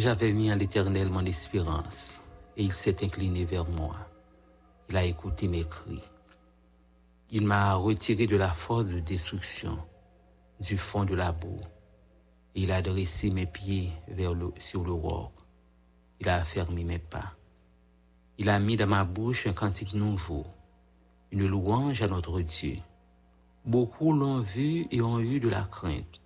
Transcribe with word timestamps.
J'avais 0.00 0.32
mis 0.32 0.50
en 0.50 0.56
l'Éternel 0.56 1.10
mon 1.10 1.26
espérance, 1.26 2.22
et 2.56 2.62
il 2.62 2.72
s'est 2.72 3.04
incliné 3.04 3.44
vers 3.44 3.68
moi. 3.68 3.96
Il 4.88 4.96
a 4.96 5.04
écouté 5.04 5.46
mes 5.46 5.64
cris. 5.64 6.00
Il 7.30 7.46
m'a 7.46 7.74
retiré 7.74 8.24
de 8.24 8.36
la 8.36 8.48
force 8.48 8.86
de 8.86 9.00
destruction, 9.00 9.76
du 10.58 10.78
fond 10.78 11.04
de 11.04 11.14
la 11.14 11.32
boue. 11.32 11.60
Il 12.54 12.72
a 12.72 12.80
dressé 12.80 13.28
mes 13.28 13.44
pieds 13.44 13.92
vers 14.08 14.32
le, 14.32 14.54
sur 14.56 14.84
le 14.84 14.92
roc. 14.92 15.32
Il 16.18 16.30
a 16.30 16.36
affermi 16.36 16.82
mes 16.82 16.98
pas. 16.98 17.34
Il 18.38 18.48
a 18.48 18.58
mis 18.58 18.78
dans 18.78 18.86
ma 18.86 19.04
bouche 19.04 19.46
un 19.46 19.52
cantique 19.52 19.92
nouveau, 19.92 20.46
une 21.30 21.46
louange 21.46 22.00
à 22.00 22.06
notre 22.06 22.40
Dieu. 22.40 22.76
Beaucoup 23.66 24.14
l'ont 24.14 24.40
vu 24.40 24.86
et 24.90 25.02
ont 25.02 25.20
eu 25.20 25.40
de 25.40 25.50
la 25.50 25.64
crainte, 25.64 26.22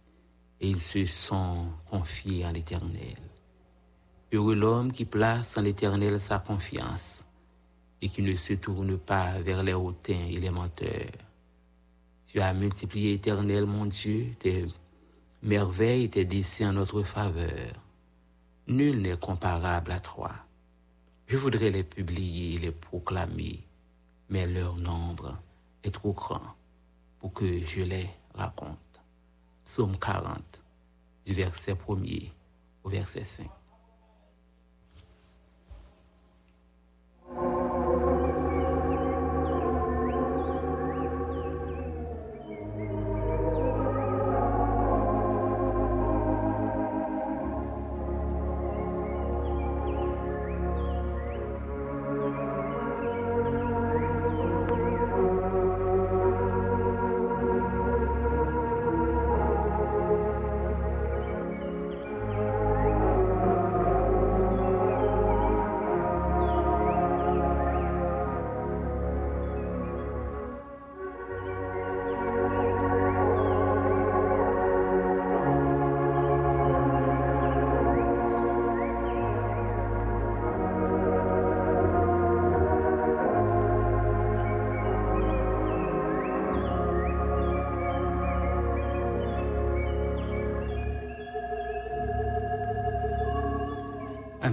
et 0.61 0.69
ils 0.69 0.81
se 0.81 1.07
sont 1.07 1.67
confiés 1.91 2.45
à 2.45 2.53
l'Éternel. 2.53 3.24
Heureux 4.35 4.57
l'homme 4.57 4.91
qui 4.91 5.05
place 5.05 5.57
en 5.57 5.63
l'Éternel 5.63 6.19
sa 6.19 6.41
confiance 6.41 7.25
et 8.03 8.09
qui 8.09 8.21
ne 8.21 8.35
se 8.35 8.55
tourne 8.55 8.99
pas 8.99 9.39
vers 9.39 9.63
les 9.63 9.75
hautains 9.75 10.27
et 10.29 10.41
les 10.41 10.51
menteurs. 10.51 11.21
Tu 12.27 12.41
as 12.41 12.53
multiplié, 12.53 13.13
Éternel, 13.13 13.65
mon 13.65 13.87
Dieu, 13.87 14.33
tes 14.41 14.67
merveilles, 15.41 16.11
tes 16.11 16.25
décès 16.25 16.67
en 16.67 16.73
notre 16.73 17.05
faveur. 17.05 17.75
Nul 18.67 19.03
n'est 19.03 19.17
comparable 19.17 19.93
à 19.93 20.01
toi. 20.01 20.33
Je 21.29 21.37
voudrais 21.37 21.71
les 21.71 21.85
publier 21.85 22.55
et 22.55 22.59
les 22.59 22.73
proclamer, 22.73 23.61
mais 24.31 24.49
leur 24.49 24.75
nombre 24.75 25.39
est 25.85 25.93
trop 25.93 26.13
grand 26.13 26.57
pour 27.21 27.33
que 27.33 27.65
je 27.65 27.83
les 27.83 28.11
raconte. 28.35 29.01
Psaume 29.65 29.97
40, 29.97 30.61
du 31.25 31.35
verset 31.35 31.75
1er 31.75 32.33
au 32.83 32.89
verset 32.89 33.23
5. 33.23 33.49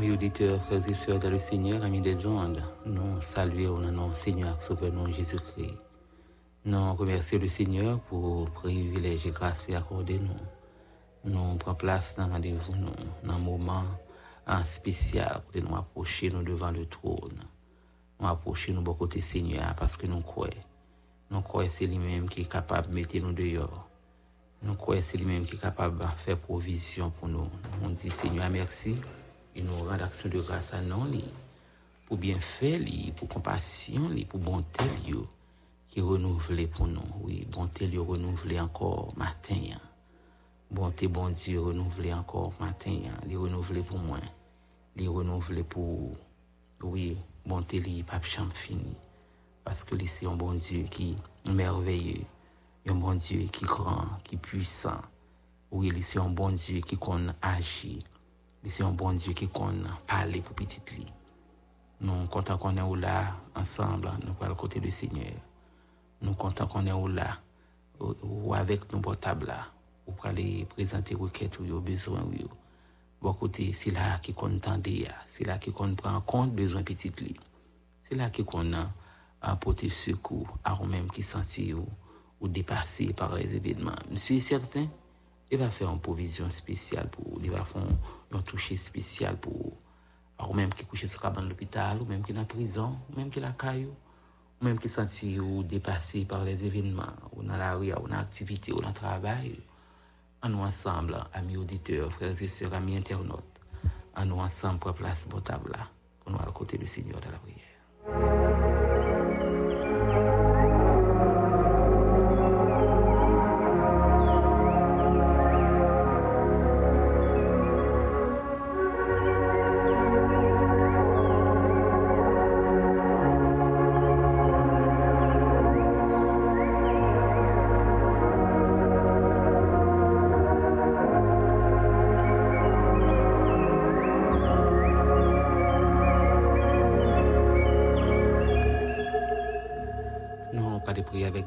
Amis 0.02 0.14
auditeurs, 0.14 0.60
frères 0.66 0.90
et 0.90 0.96
sœurs 0.96 1.20
dans 1.20 1.30
le 1.30 1.38
Seigneur, 1.38 1.84
amis 1.84 2.02
des 2.02 2.26
ondes, 2.26 2.64
nous 2.88 3.22
saluons 3.22 3.76
au 3.76 3.80
nom 3.82 4.12
Seigneur 4.16 4.60
Sauveur, 4.60 4.92
nom 4.92 5.06
Jésus-Christ. 5.06 5.78
Nous 6.66 6.96
remercions 6.96 7.38
le 7.38 7.48
Seigneur 7.48 8.00
pour 8.00 8.46
le 8.46 8.52
privilège 8.52 9.28
et 9.28 9.30
grâce 9.30 9.70
accordé 9.70 10.18
nous. 10.18 10.34
Nous 11.24 11.56
prenons 11.60 11.76
place 11.76 12.16
dans 12.16 12.26
le 12.26 12.34
rendez-vous, 12.34 12.76
nous, 12.78 12.90
dans 13.24 13.36
un 13.36 13.38
moment 13.38 13.84
un 14.48 14.64
spécial 14.64 15.44
pour 15.52 15.62
nous 15.62 15.76
approcher 15.76 16.32
nous 16.32 16.42
devant 16.42 16.72
le 16.72 16.88
trône. 16.88 17.40
Nous 18.20 18.28
approcher 18.28 18.74
nous 18.74 18.82
beaucoup 18.82 19.02
côté 19.02 19.22
Seigneur 19.22 19.76
parce 19.76 19.98
que 19.98 20.08
nous 20.08 20.22
croyons. 20.22 20.54
Nous 21.30 21.42
croyons 21.42 21.68
que 21.68 21.76
c'est 21.76 21.86
lui-même 21.86 22.28
qui 22.28 22.42
est 22.42 22.52
capable 22.52 22.88
de 22.88 22.96
mettre 22.96 23.18
nous 23.18 23.34
dehors. 23.34 23.88
Nous 24.64 24.74
croyons 24.74 25.00
que 25.00 25.06
c'est 25.06 25.18
lui-même 25.20 25.46
qui 25.46 25.58
est 25.58 25.62
capable 25.62 26.00
de 26.00 26.06
faire 26.18 26.40
provision 26.40 27.12
pour 27.12 27.28
nous. 27.28 27.48
On 27.84 27.90
dit 27.90 28.10
Seigneur 28.10 28.50
merci 28.50 28.98
et 29.56 29.62
nous 29.62 29.72
rendons 29.74 30.04
action 30.04 30.30
de 30.30 30.40
grâce 30.40 30.74
à 30.74 30.82
nous 30.82 31.22
pour 32.06 32.18
bien 32.18 32.40
faire, 32.40 32.80
pour 33.16 33.30
compassion, 33.30 34.10
pour 34.30 34.40
bonté 34.40 34.84
qui 35.92 36.00
est 36.00 36.02
renouvelée 36.02 36.68
pour 36.68 36.88
nous. 36.88 37.02
Oui, 37.22 37.46
bonté 37.52 37.86
lui 37.86 37.98
renouvelée 37.98 38.60
encore 38.60 39.10
matin. 39.18 39.78
Bonté, 40.72 41.10
bon 41.10 41.30
Dieu, 41.30 41.60
renouvelée 41.60 42.14
encore 42.14 42.54
matin. 42.62 42.98
Il 43.28 43.38
renouvelée 43.38 43.82
pour 43.82 43.98
moi. 43.98 44.20
Il 44.96 45.10
renouvelée 45.10 45.64
pour. 45.64 46.12
Oui, 46.82 47.18
bonté, 47.46 47.80
lui, 47.82 48.04
pas 48.04 48.22
fini. 48.22 48.96
Parce 49.66 49.84
que 49.84 49.96
c'est 50.06 50.26
un 50.26 50.36
bon 50.36 50.54
Dieu 50.54 50.84
qui 50.90 51.16
est 51.48 51.52
merveilleux. 51.52 52.24
Un 52.88 52.96
bon 52.96 53.14
Dieu 53.14 53.42
qui 53.52 53.66
est 53.66 53.68
grand, 53.68 54.06
qui 54.24 54.36
est 54.36 54.38
puissant. 54.38 55.02
Oui, 55.72 55.92
c'est 56.02 56.20
un 56.20 56.30
bon 56.30 56.50
Dieu 56.52 56.80
qui 56.80 56.98
agit. 57.42 58.04
C'est 58.64 58.84
un 58.84 58.92
bon 58.92 59.14
Dieu 59.14 59.34
qui 59.34 59.48
qu'on 59.48 59.74
parle 60.06 60.40
pour 60.42 60.56
petit 60.56 60.82
lui. 60.94 61.06
Nous 62.00 62.28
comptons 62.28 62.58
qu'on 62.58 62.76
est 62.78 63.02
là 63.02 63.36
ensemble, 63.56 64.12
nous 64.26 64.34
parlons 64.34 64.56
côté 64.56 64.80
du 64.80 64.92
Seigneur. 64.92 65.34
Nous 66.22 66.34
comptons 66.34 66.68
qu'on 66.68 66.86
est 66.86 67.14
là, 67.14 67.40
ou 68.00 68.54
avec 68.54 68.92
nos 68.94 69.00
portables 69.00 69.48
là, 69.48 69.68
ou 70.06 70.12
pour 70.12 70.28
aller 70.28 70.66
présenter 70.66 71.16
requêtes 71.16 71.60
ou 71.60 71.80
besoin 71.80 72.22
ou 72.22 72.50
Bon 73.22 73.34
côté, 73.34 73.72
c'est 73.72 73.92
là 73.92 74.18
qui 74.20 74.34
compte 74.34 74.68
c'est 75.26 75.44
là 75.44 75.60
qui 75.60 75.72
compte 75.72 75.96
prend 75.96 76.16
en 76.16 76.22
compte 76.22 76.54
besoin 76.54 76.82
petit 76.82 77.12
lit. 77.20 77.40
C'est 78.02 78.16
là 78.16 78.32
qui 78.32 78.44
compte 78.44 78.74
apporter 79.42 79.90
secours 79.90 80.58
à 80.64 80.76
eux-mêmes 80.84 81.10
qui 81.12 81.22
sentent 81.22 81.60
ou, 81.76 81.88
ou 82.40 82.48
dépassés 82.48 83.14
par 83.14 83.36
les 83.36 83.56
événements. 83.56 83.92
Je 84.10 84.16
suis 84.16 84.42
certain, 84.42 84.88
il 85.52 85.58
va 85.60 85.70
faire 85.70 85.92
une 85.92 86.00
provision 86.00 86.50
spéciale 86.50 87.10
pour, 87.10 87.40
il 87.44 87.52
va 87.52 87.64
un 88.34 88.42
toucher 88.42 88.76
spécial 88.76 89.38
pour, 89.38 89.78
ou 90.50 90.54
même 90.54 90.74
qui 90.74 90.86
couche 90.86 91.06
sur 91.06 91.22
cabane 91.22 91.48
l'hôpital, 91.48 92.02
ou 92.02 92.06
même 92.06 92.24
qui 92.24 92.32
est 92.32 92.38
en 92.38 92.46
prison, 92.46 92.98
ou 93.12 93.18
même 93.18 93.30
qui 93.30 93.40
est 93.40 93.42
la 93.42 93.52
caillou 93.52 93.94
même 94.62 94.78
qui 94.78 94.90
sont 94.90 95.08
ou 95.40 95.64
dépassés 95.64 96.26
par 96.26 96.44
les 96.44 96.66
événements, 96.66 97.14
ou 97.36 97.44
dans 97.44 97.58
la 97.58 97.76
rue, 97.76 97.94
ou 97.94 98.08
dans 98.08 98.16
l'activité, 98.16 98.72
ou 98.72 98.80
dans 98.80 98.90
le 98.90 98.94
travail, 98.94 99.60
en 100.44 100.50
nous 100.50 100.60
ensemble, 100.60 101.18
amis 101.34 101.58
auditeurs, 101.58 102.12
frères 102.12 102.40
et 102.42 102.48
sœurs, 102.48 102.74
amis 102.74 102.98
internautes, 102.98 103.44
en 104.16 104.26
nous 104.26 104.40
ensemble 104.40 104.80
pour 104.80 104.94
place 104.94 105.26
potable 105.26 105.72
là, 105.72 105.88
pour 106.24 106.32
nous 106.32 106.40
à 106.40 106.52
côté 106.54 106.78
du 106.78 106.86
Seigneur 106.86 107.20
de 107.20 107.26
la 107.26 107.38
prière. 107.38 108.41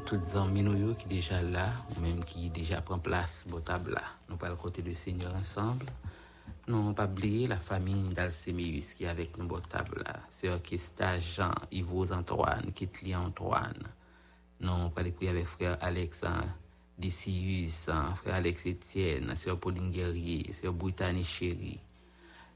Toutes 0.05 0.21
les 0.21 0.37
amis 0.37 0.95
qui 0.97 1.07
déjà 1.07 1.41
là, 1.41 1.67
ou 1.95 2.01
même 2.01 2.23
qui 2.23 2.49
déjà 2.49 2.81
prend 2.81 2.99
place, 2.99 3.47
table 3.63 3.91
là. 3.91 4.01
Nous 4.29 4.37
parlons 4.37 4.55
côté 4.55 4.81
du 4.81 4.93
Seigneur 4.93 5.33
ensemble. 5.35 5.85
Nous 6.67 6.93
pas 6.93 7.05
oublier 7.05 7.47
la 7.47 7.57
famille 7.57 8.13
d'Alcéméus 8.13 8.93
qui 8.93 9.03
est 9.03 9.07
avec 9.07 9.37
nous 9.37 9.47
table 9.61 10.03
là. 10.05 10.15
Sœur 10.29 10.61
Kista 10.61 11.19
Jean, 11.19 11.53
Yves 11.71 12.11
Antoine, 12.11 12.71
Kitli 12.73 13.15
Antoine. 13.15 13.83
Nous 14.59 14.89
pas 14.89 15.03
prier 15.03 15.29
avec 15.29 15.45
frère 15.45 15.77
Alexandre. 15.81 16.49
Décius, 16.97 17.89
frère 18.15 18.35
Alex 18.35 18.67
Etienne, 18.67 19.35
sœur 19.35 19.59
Pauline 19.59 19.91
Guerrier, 19.91 20.51
sœur 20.53 20.71
Brittany 20.71 21.25
Chéri. 21.25 21.77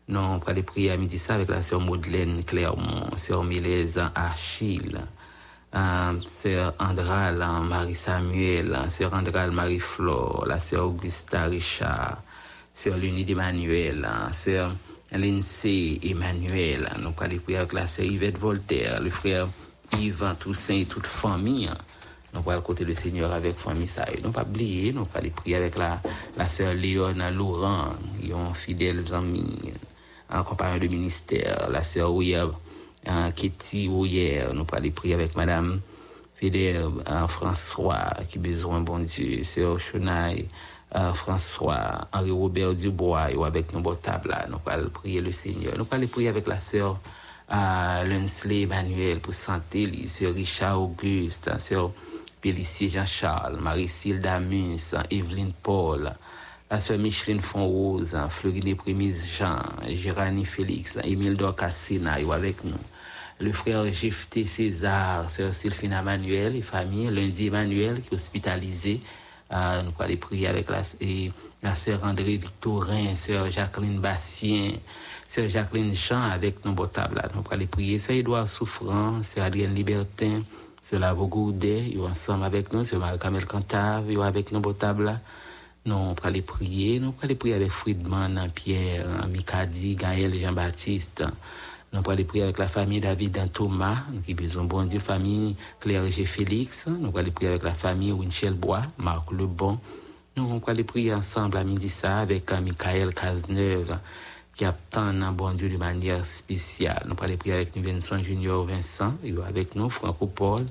Nous 0.07 0.17
allons 0.17 0.39
prier 0.63 0.91
à 0.91 0.97
midi 0.97 1.19
ça 1.19 1.35
avec 1.35 1.49
la 1.49 1.61
sœur 1.61 1.81
Madeleine 1.81 2.43
Clermont, 2.45 3.15
sœur 3.17 3.43
Mélèse 3.43 3.99
Achille, 4.15 4.97
euh, 5.75 6.19
sœur 6.23 6.73
Andral, 6.79 7.45
Marie 7.63 7.95
Samuel, 7.95 8.77
sœur 8.89 9.13
Andral 9.13 9.51
Marie 9.51 9.79
Flore, 9.79 10.45
la 10.47 10.57
sœur 10.57 10.87
Augusta 10.87 11.43
Richard, 11.43 12.17
sœur 12.73 12.97
Lunide 12.97 13.29
Emmanuel, 13.29 14.07
sœur 14.31 14.73
Lindsay 15.11 15.99
Emmanuel, 16.03 16.89
nous 16.99 17.13
allons 17.19 17.39
prier 17.39 17.57
avec 17.57 17.73
la 17.73 17.87
sœur 17.87 18.05
Yvette 18.05 18.37
Voltaire, 18.37 19.01
le 19.01 19.09
frère 19.09 19.47
Yvan 19.97 20.35
Toussaint 20.35 20.75
et 20.75 20.85
toute 20.85 21.07
famille. 21.07 21.69
Nous 22.33 22.49
allons 22.49 22.61
côté 22.61 22.85
le 22.85 22.93
Seigneur 22.93 23.31
avec 23.31 23.57
famille 23.57 23.87
ça. 23.87 24.05
Nous 24.23 24.31
pas 24.31 24.43
oublier, 24.43 24.93
nous 24.93 25.07
allons 25.13 25.29
prier 25.29 25.55
avec 25.55 25.75
la, 25.77 26.01
la 26.37 26.47
sœur 26.47 26.73
Léona 26.73 27.31
Laurent, 27.31 27.93
ils 28.23 28.33
ont 28.33 28.53
fidèles 28.53 29.13
amis 29.13 29.73
en 30.31 30.43
compagnie 30.43 30.79
de 30.79 30.87
ministère, 30.87 31.69
la 31.71 31.81
sœur 31.81 32.13
Ouya 32.13 32.47
Kitty 33.35 33.87
Ouyer, 33.87 34.45
nous 34.53 34.65
allons 34.71 34.91
prier 34.91 35.13
avec 35.13 35.35
madame 35.35 35.81
Fidèle 36.35 36.85
François, 37.27 38.13
qui 38.29 38.39
besoin, 38.39 38.81
bon 38.81 38.99
Dieu, 38.99 39.43
sœur 39.43 39.79
Chenaille, 39.79 40.47
François, 41.13 42.07
Henri-Robert 42.11 42.73
Dubois, 42.73 43.27
ou 43.35 43.45
avec 43.45 43.73
nos 43.73 43.81
table 43.95 44.29
là, 44.29 44.45
nous 44.49 44.57
allons 44.65 44.89
prier 44.89 45.21
le 45.21 45.31
Seigneur. 45.31 45.73
Nous 45.77 45.85
allons 45.91 46.07
prier 46.07 46.29
avec 46.29 46.47
la 46.47 46.59
sœur 46.59 46.99
uh, 47.51 48.07
Lensley 48.07 48.63
Emmanuel 48.63 49.19
pour 49.19 49.33
santé, 49.33 50.07
sœur 50.07 50.33
Richard 50.33 50.81
Auguste, 50.81 51.57
sœur 51.59 51.91
Pélissier 52.41 52.89
Jean-Charles, 52.89 53.57
Marie-Cille 53.59 54.21
Damus, 54.21 54.95
Evelyne 55.11 55.51
Paul, 55.61 56.09
la 56.71 56.79
sœur 56.79 56.99
Micheline 56.99 57.41
Fonrose, 57.41 58.15
Florine 58.29 58.75
Prémise 58.75 59.25
Jean, 59.25 59.59
Géranie 59.87 60.45
Félix, 60.45 60.99
Émile 61.03 61.35
Dorcassina, 61.35 62.21
ou 62.21 62.31
avec 62.31 62.63
nous. 62.63 62.77
Le 63.39 63.51
frère 63.51 63.91
Jefté 63.91 64.45
César, 64.45 65.31
sœur 65.31 65.53
Sylphine 65.53 65.93
Emmanuel 65.93 66.55
et 66.55 66.61
famille, 66.61 67.09
lundi 67.09 67.47
Emmanuel 67.47 68.01
qui 68.01 68.13
est 68.13 68.17
hospitalisé. 68.17 68.99
Euh, 69.51 69.81
nous 69.81 69.93
allons 69.97 70.17
prier 70.17 70.47
avec 70.47 70.67
la, 70.69 71.73
sœur 71.73 72.03
André 72.03 72.37
Victorin, 72.37 73.15
sœur 73.15 73.49
Jacqueline 73.49 73.99
Bastien, 73.99 74.73
sœur 75.25 75.49
Jacqueline 75.49 75.95
Jean 75.95 76.21
avec 76.21 76.63
nos 76.65 76.73
botables. 76.73 77.19
Nous 77.33 77.41
allons 77.49 77.65
prier. 77.65 77.97
Sœur 77.97 78.15
Edouard 78.15 78.47
Souffrant, 78.47 79.23
sœur 79.23 79.45
Adrienne 79.45 79.73
Libertin, 79.73 80.43
sœur 80.83 80.99
Lavo 80.99 81.25
Goudet, 81.25 81.89
ils 81.91 82.01
ensemble 82.01 82.43
avec 82.43 82.71
nous, 82.73 82.83
sœur 82.83 82.99
Marie-Camille 82.99 83.45
Cantave, 83.45 84.11
ils 84.11 84.21
avec 84.21 84.51
nos 84.51 84.59
botables. 84.59 85.19
Nous 85.89 86.13
allons 86.23 86.41
prier. 86.43 86.99
Nous 86.99 87.15
allons 87.23 87.35
prier 87.35 87.55
avec 87.55 87.71
Friedman, 87.71 88.51
Pierre, 88.53 89.27
Mikadi, 89.27 89.95
Gaël, 89.95 90.35
Jean-Baptiste. 90.35 91.23
Nous 91.91 92.01
allons 92.07 92.23
prier 92.25 92.43
avec 92.43 92.59
la 92.59 92.67
famille 92.67 92.99
David 92.99 93.51
Thomas, 93.51 94.03
qui 94.23 94.35
besoin 94.35 94.65
bon 94.65 94.83
Dieu, 94.83 94.99
famille 94.99 95.55
Claire 95.79 96.05
G. 96.11 96.25
Félix. 96.25 96.85
Nous 96.85 97.11
allons 97.17 97.31
prier 97.31 97.49
avec 97.49 97.63
la 97.63 97.73
famille 97.73 98.11
Winchell 98.11 98.53
Bois, 98.53 98.83
Marc 98.99 99.31
Lebon. 99.31 99.79
Nous 100.37 100.61
allons 100.67 100.83
prier 100.83 101.11
ensemble 101.11 101.57
à 101.57 101.63
midi 101.63 101.89
ça 101.89 102.19
avec 102.19 102.51
Michael 102.51 103.15
Cazeneuve, 103.15 103.97
qui 104.53 104.65
attend 104.65 105.11
bon 105.31 105.53
Dieu 105.53 105.69
de 105.69 105.77
manière 105.77 106.23
spéciale. 106.23 107.01
Nous 107.07 107.15
allons 107.19 107.37
prier 107.37 107.55
avec 107.55 107.75
Vincent 107.75 108.19
Junior 108.19 108.63
Vincent, 108.63 109.15
avec 109.47 109.73
nous 109.73 109.89
Franco 109.89 110.27
Paul. 110.27 110.65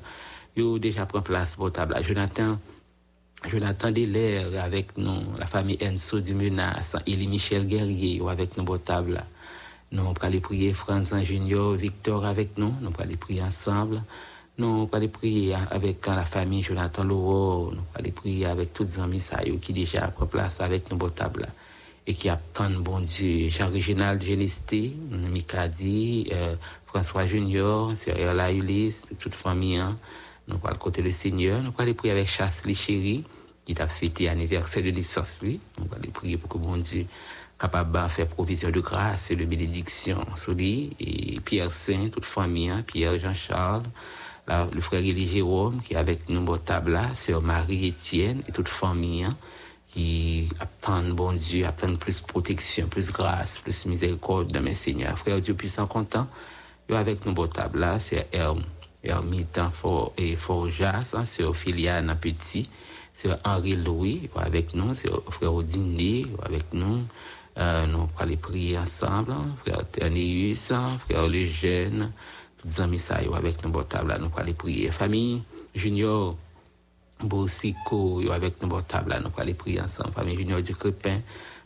Il 0.55 0.79
déjà 0.79 1.07
pris 1.07 1.23
place 1.23 1.57
pour 1.57 1.73
table. 1.73 1.97
Jonathan 2.05 2.57
Jonathan 3.47 3.93
Delaire 3.93 4.65
avec 4.65 4.99
nous, 4.99 5.23
la 5.39 5.47
famille 5.47 5.79
Enso 5.81 6.19
du 6.21 6.35
Menace, 6.35 6.97
Elie 7.07 7.29
Michel 7.29 7.67
Guerrier 7.67 8.21
avec 8.29 8.57
nous 8.57 8.65
pour 8.65 8.83
table. 8.83 9.23
Nous 9.93 10.01
allons 10.01 10.13
aller 10.21 10.41
prier 10.41 10.73
Franz 10.73 11.15
Junior, 11.23 11.75
Victor 11.75 12.27
avec 12.27 12.59
nous, 12.59 12.75
nous 12.81 12.89
allons 12.89 12.97
aller 12.99 13.17
prier 13.17 13.43
ensemble. 13.43 14.03
Nous 14.59 14.67
allons 14.67 14.91
aller 14.93 15.07
prier 15.07 15.55
avec 15.71 16.05
la 16.09 16.25
famille 16.25 16.63
Jonathan 16.63 17.05
Lauro, 17.05 17.67
nous 17.67 17.79
allons 17.79 17.85
aller 17.95 18.11
prier 18.11 18.47
avec 18.47 18.73
tous 18.73 18.83
les 18.83 19.01
amis 19.01 19.25
qui 19.63 19.73
déjà 19.73 20.09
pris 20.09 20.27
place 20.27 20.61
avec 20.61 20.91
nous 20.91 20.99
pour 20.99 21.15
table. 21.15 21.47
Et 22.09 22.15
qui 22.15 22.29
attendent, 22.29 22.83
bon 22.83 23.01
Dieu, 23.01 23.51
Jean-Réginald 23.51 24.21
Genesté, 24.21 24.95
Mikadi, 25.31 26.31
euh, 26.33 26.57
François 26.87 27.27
Junior, 27.27 27.93
Cyril 27.95 28.59
Ulysse, 28.59 29.13
toute 29.19 29.35
famille, 29.35 29.77
hein. 29.77 29.97
Nous 30.49 30.59
allons 30.65 30.79
côté 30.79 31.03
le 31.03 31.13
Seigneur, 31.13 31.63
nous 31.63 31.73
allons 31.79 31.95
prier 31.95 32.13
avec 32.13 32.27
Chasse 32.27 32.63
chéri 32.75 33.25
qui 33.67 33.75
t'a 33.75 33.87
fêté 33.87 34.25
l'anniversaire 34.25 34.83
de 34.83 34.91
naissance. 34.91 35.41
Nous 35.43 35.87
allons 35.93 36.11
prier 36.13 36.39
pour 36.39 36.49
que 36.49 36.59
bon 36.59 36.77
Dieu 36.79 37.07
capable 37.59 38.03
de 38.03 38.09
faire 38.09 38.27
provision 38.29 38.71
de 38.71 38.81
grâce 38.81 39.31
et 39.31 39.37
de 39.37 39.45
bénédiction 39.45 40.25
sur 40.37 40.55
lui. 40.55 40.91
Et 41.01 41.39
Pierre 41.41 41.73
Saint, 41.73 42.09
toute 42.09 42.25
famille, 42.25 42.71
hein, 42.71 42.83
Pierre 42.87 43.19
Jean-Charles, 43.19 43.83
le 44.49 44.81
frère 44.81 45.01
Élie 45.01 45.27
Jérôme 45.27 45.83
qui 45.83 45.93
est 45.93 45.97
avec 45.97 46.29
nous 46.31 46.45
au 46.47 46.57
table 46.57 46.99
sœur 47.13 47.43
Marie 47.43 47.89
Étienne 47.89 48.43
et 48.49 48.53
toute 48.53 48.69
famille 48.69 49.25
hein, 49.25 49.37
qui 49.89 50.49
attendent 50.61 51.15
bon 51.15 51.33
Dieu, 51.33 51.67
attendent 51.67 51.99
plus 51.99 52.21
protection, 52.21 52.87
plus 52.87 53.11
grâce, 53.11 53.59
plus 53.59 53.85
miséricorde 53.85 54.51
de 54.51 54.59
mes 54.59 54.75
seigneurs. 54.75 55.19
Frère 55.19 55.41
Dieu 55.41 55.53
puissant 55.55 55.87
content, 55.87 56.27
est 56.89 56.95
avec 56.95 57.27
nous 57.27 57.35
au 57.35 57.47
table 57.47 57.81
là, 57.81 57.99
c'est 59.03 59.11
Hermite 59.11 59.61
et 60.17 60.37
Forjas, 60.37 61.15
hein, 61.17 61.25
c'est 61.25 61.53
Philiane 61.53 62.17
Petit, 62.21 62.69
c'est 63.13 63.31
Henri 63.45 63.77
Louis 63.77 64.29
avec 64.37 64.75
nous, 64.75 64.95
c'est 64.95 65.11
frère 65.31 65.55
Odine 65.55 65.97
avec 66.45 66.73
nous. 66.73 67.01
Euh, 67.59 67.87
nous 67.87 68.09
allons 68.19 68.37
prier 68.37 68.79
ensemble, 68.79 69.33
hein, 69.33 69.47
frère 69.57 69.85
Ternius, 69.91 70.71
hein, 70.71 70.97
frère 70.99 71.27
Lejeune, 71.27 72.13
tous 72.61 72.81
amis 72.81 72.99
ça 72.99 73.17
avec 73.35 73.65
nous 73.65 73.83
table 73.83 74.17
nous 74.21 74.31
allons 74.37 74.53
prier. 74.53 74.91
Famille 74.91 75.43
Junior 75.75 76.37
Boussico, 77.21 78.23
avec 78.31 78.63
nous 78.63 78.81
table 78.83 79.21
nous 79.21 79.31
allons 79.37 79.55
prier 79.55 79.81
ensemble. 79.81 80.13
Famille 80.13 80.37
Junior 80.37 80.63
du 80.63 80.75
Crépin, 80.75 81.21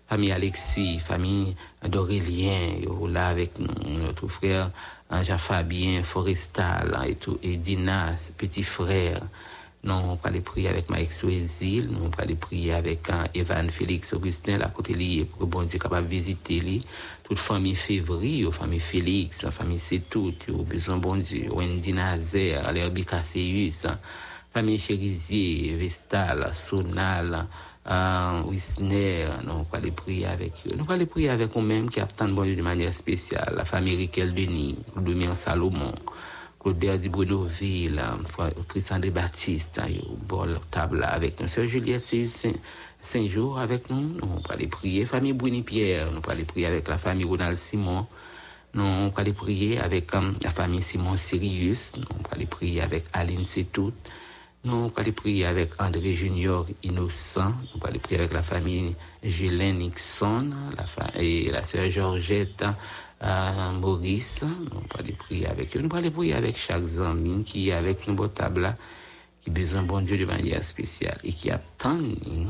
famille 0.08 0.32
Alexis, 0.32 0.98
famille 0.98 1.54
d'Aurélien, 1.86 2.80
là 3.10 3.28
avec 3.28 3.58
nous, 3.58 3.68
notre 3.98 4.28
frère 4.28 4.70
Jean-Fabien 5.20 6.02
Forestal 6.02 6.98
et 7.06 7.16
tout, 7.16 7.38
et 7.42 7.58
Dinas, 7.58 8.32
petit 8.38 8.62
frère. 8.62 9.20
Nous 9.84 9.92
allons 9.92 10.18
aller 10.22 10.40
prier 10.40 10.68
avec 10.68 10.88
Mike 10.88 11.12
Souezil, 11.12 11.88
nous 11.90 11.98
allons 11.98 12.10
aller 12.18 12.36
prier 12.36 12.72
avec 12.72 13.08
uh, 13.08 13.36
Evan 13.36 13.68
Félix 13.68 14.12
Augustin, 14.12 14.56
la 14.56 14.68
côté 14.68 14.94
lié, 14.94 15.24
pour 15.24 15.40
que 15.40 15.44
bon 15.44 15.64
Dieu 15.64 15.78
capable 15.78 16.06
visiter 16.06 16.60
lui. 16.60 16.86
Toute 17.24 17.38
famille 17.38 17.74
février, 17.74 18.50
famille 18.52 18.78
Félix, 18.78 19.42
la 19.42 19.50
famille 19.50 19.80
C'est 19.80 20.08
tout, 20.08 20.34
au 20.50 20.62
besoin 20.62 20.98
bon 20.98 21.16
Dieu, 21.16 21.48
Wendy 21.50 21.92
Nazaire, 21.92 22.72
l'Herbie 22.72 23.04
Casseus, 23.04 23.88
famille 24.54 24.78
Cherizier, 24.78 25.74
Vestal, 25.76 26.48
Sonal, 26.54 27.46
uh, 27.86 28.42
Wisner, 28.48 29.28
nous 29.44 29.66
allons 29.72 29.92
prier 29.94 30.26
avec 30.26 30.52
eux. 30.66 30.76
Nous 30.76 30.90
allons 30.92 31.06
prier 31.06 31.30
avec 31.30 31.56
eux-mêmes 31.56 31.88
qui 31.88 32.00
attendent 32.00 32.34
bon 32.34 32.44
Dieu 32.44 32.56
de 32.56 32.62
manière 32.62 32.94
spéciale, 32.94 33.54
la 33.56 33.64
famille 33.64 33.96
Riquel 33.96 34.34
Denis, 34.34 34.76
Louis 34.96 35.26
Salomon, 35.34 35.92
Claude 36.60 36.78
Di 36.78 37.08
Brunoville, 37.08 38.00
Christian 38.68 39.00
de 39.00 39.10
Baptiste, 39.10 39.80
bon 40.28 40.60
table 40.70 41.04
avec 41.08 41.40
nous. 41.40 41.46
Sœur 41.48 41.66
Juliette, 41.66 42.02
Saint-Jour 43.00 43.58
avec 43.58 43.90
nous. 43.90 44.00
Nous 44.00 44.40
allons 44.48 44.68
prier. 44.68 45.04
Famille 45.04 45.32
Bruni-Pierre, 45.32 46.12
nous 46.12 46.20
allons 46.30 46.44
prier 46.44 46.66
avec 46.66 46.86
la 46.86 46.98
famille 46.98 47.24
Ronald 47.24 47.56
Simon. 47.56 48.06
Nous 48.74 49.10
allons 49.16 49.32
prier 49.32 49.80
avec 49.80 50.14
um, 50.14 50.36
la 50.42 50.50
famille 50.50 50.80
Simon 50.80 51.16
Sirius. 51.16 51.96
Nous 51.96 52.04
allons 52.30 52.46
prier 52.46 52.80
avec 52.80 53.04
Aline 53.12 53.44
Setout. 53.44 53.92
Nous 54.64 54.92
allons 54.94 55.12
prier 55.12 55.46
avec 55.46 55.70
André 55.82 56.14
Junior 56.14 56.64
Innocent. 56.84 57.52
Nous 57.74 57.80
allons 57.84 57.98
prier 57.98 58.20
avec 58.20 58.32
la 58.32 58.44
famille 58.44 58.94
Gélin 59.20 59.72
Nixon 59.72 60.50
la 60.76 61.20
et 61.20 61.50
la 61.50 61.64
sœur 61.64 61.90
Georgette 61.90 62.64
euh, 63.24 63.72
Maurice, 63.72 64.44
nous 64.44 64.80
allons 64.96 65.16
prier 65.18 65.48
avec 65.48 65.76
eux. 65.76 65.80
Nous 65.80 65.96
allons 65.96 66.10
prier 66.12 66.34
avec 66.34 66.56
chaque 66.56 66.84
ami 67.04 67.42
qui 67.42 67.70
est 67.70 67.72
avec 67.72 68.06
nous 68.06 68.28
table 68.28 68.76
qui 69.40 69.50
besoin 69.50 69.82
bon 69.82 70.00
Dieu 70.00 70.16
de 70.16 70.26
manière 70.26 70.62
spéciale 70.62 71.18
et 71.24 71.32
qui 71.32 71.50
attend, 71.50 71.98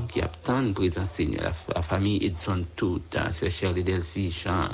qui 0.09 0.21
attend 0.21 0.62
de 0.64 0.73
présence 0.73 1.09
Seigneur. 1.09 1.45
La, 1.45 1.52
la, 1.76 1.81
famille 1.81 2.23
Edson 2.26 2.62
toute, 2.76 3.16
hein, 3.16 3.33
Sœur 3.33 3.50
Shirley 3.50 3.83
Delcy 3.83 4.31
Jean, 4.31 4.69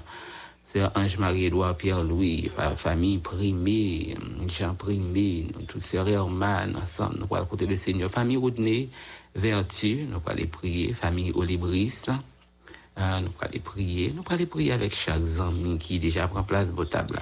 Sœur 0.71 0.93
Ange-Marie-Édouard 0.95 1.79
Pierre-Louis, 1.79 2.51
famille 2.77 3.17
Primé, 3.17 4.15
Jean 4.47 4.75
Primé, 4.75 5.47
toutes 5.67 5.83
Sœurs 5.83 6.07
Herman, 6.11 6.77
ensemble, 6.77 7.21
nous 7.21 7.35
allons 7.35 7.47
côté 7.47 7.65
le 7.65 7.75
Seigneur. 7.75 8.11
Famille 8.11 8.37
Rodney, 8.37 8.91
Vertu, 9.35 10.07
nous 10.11 10.21
allons 10.27 10.47
prier. 10.47 10.93
Famille 10.93 11.33
Olibris, 11.35 12.05
euh, 12.11 13.21
nous 13.21 13.31
allons 13.41 13.61
prier. 13.65 14.13
Nous 14.15 14.23
allons 14.29 14.45
prier 14.45 14.73
avec 14.73 14.95
chaque 14.95 15.23
ami 15.41 15.79
qui 15.79 15.99
déjà 15.99 16.29
prend 16.29 16.43
place 16.43 16.71
au 16.77 16.85
table 16.85 17.19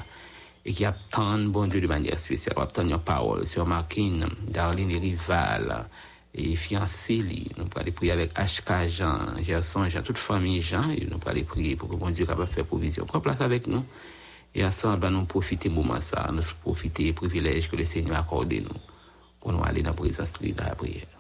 et 0.64 0.72
qui 0.72 0.84
attend 0.84 1.38
bon 1.38 1.68
Dieu 1.68 1.80
de 1.80 1.86
manière 1.86 2.18
spéciale. 2.18 2.56
Attend 2.58 2.82
une 2.82 2.98
parole 2.98 3.46
sur 3.46 3.64
Marquine, 3.64 4.26
Darlene 4.48 4.90
et 4.90 4.98
Rival 4.98 5.86
et 6.37 6.57
fiancé. 6.57 7.25
Nous 7.57 7.64
allons 7.75 7.93
prier 7.93 8.12
avec 8.12 8.33
HK 8.35 8.88
Jean, 8.88 9.43
Gerson 9.43 9.88
Jean, 9.88 10.02
toute 10.02 10.19
famille 10.19 10.62
Jean 10.62 10.90
et 10.90 11.07
nous 11.07 11.19
allons 11.26 11.45
prier 11.45 11.76
pour 11.76 11.88
que 11.88 11.97
bon 11.97 12.11
Dieu 12.11 12.26
capable 12.26 12.49
faire 12.49 12.64
provision. 12.64 13.05
Prends 13.07 13.21
place 13.21 13.40
avec 13.40 13.66
nous 13.66 13.85
et 14.55 14.64
ensemble 14.64 15.09
nous 15.09 15.25
profiter 15.25 15.69
moment 15.69 16.00
ça, 16.00 16.31
nous 16.33 16.43
profiter 16.62 17.05
des 17.05 17.12
privilèges 17.12 17.71
que 17.71 17.76
le 17.76 17.85
Seigneur 17.85 18.16
a 18.16 18.21
accordé 18.21 18.61
nous 18.61 18.81
pour 19.40 19.52
nous 19.52 19.64
aller 19.64 19.83
dans 19.83 19.90
la 19.90 19.97
présence 19.97 20.40
de 20.40 20.55
la 20.57 20.75
prière. 20.75 21.15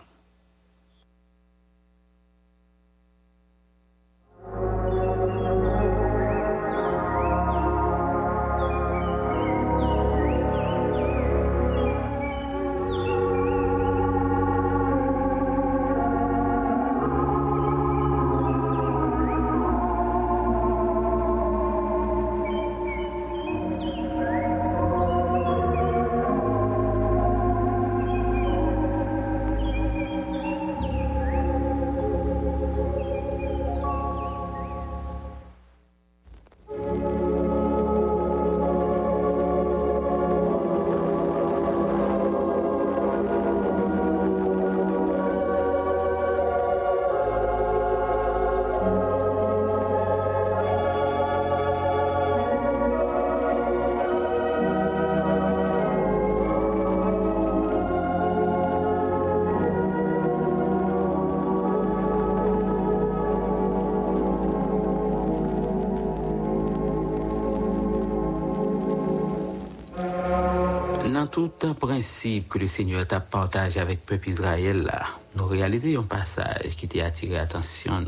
Tout 71.36 71.52
un 71.64 71.74
principe 71.74 72.48
que 72.48 72.58
le 72.58 72.66
Seigneur 72.66 73.06
t'a 73.06 73.20
partagé 73.20 73.78
avec 73.78 73.98
le 73.98 74.16
peuple 74.16 74.30
Israël, 74.30 74.84
là, 74.84 75.04
nous 75.34 75.44
réalisons 75.44 76.00
un 76.00 76.02
passage 76.02 76.74
qui 76.78 76.88
t'a 76.88 77.04
attiré 77.04 77.34
l'attention. 77.34 78.06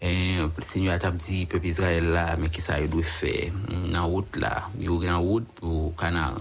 Le 0.00 0.48
Seigneur 0.60 0.96
t'a 0.96 1.10
dit, 1.10 1.40
le 1.40 1.46
peuple 1.46 1.66
Israël, 1.66 2.04
là, 2.04 2.36
mais 2.38 2.48
qui 2.48 2.60
ça 2.60 2.80
doit 2.86 3.02
faire? 3.02 3.50
Dans 3.92 4.06
route, 4.06 4.36
là, 4.36 4.68
il 4.78 4.84
y 4.84 4.86
a 4.86 4.90
une 4.90 5.14
route 5.16 5.48
pour 5.56 5.96
Canaan. 5.96 6.36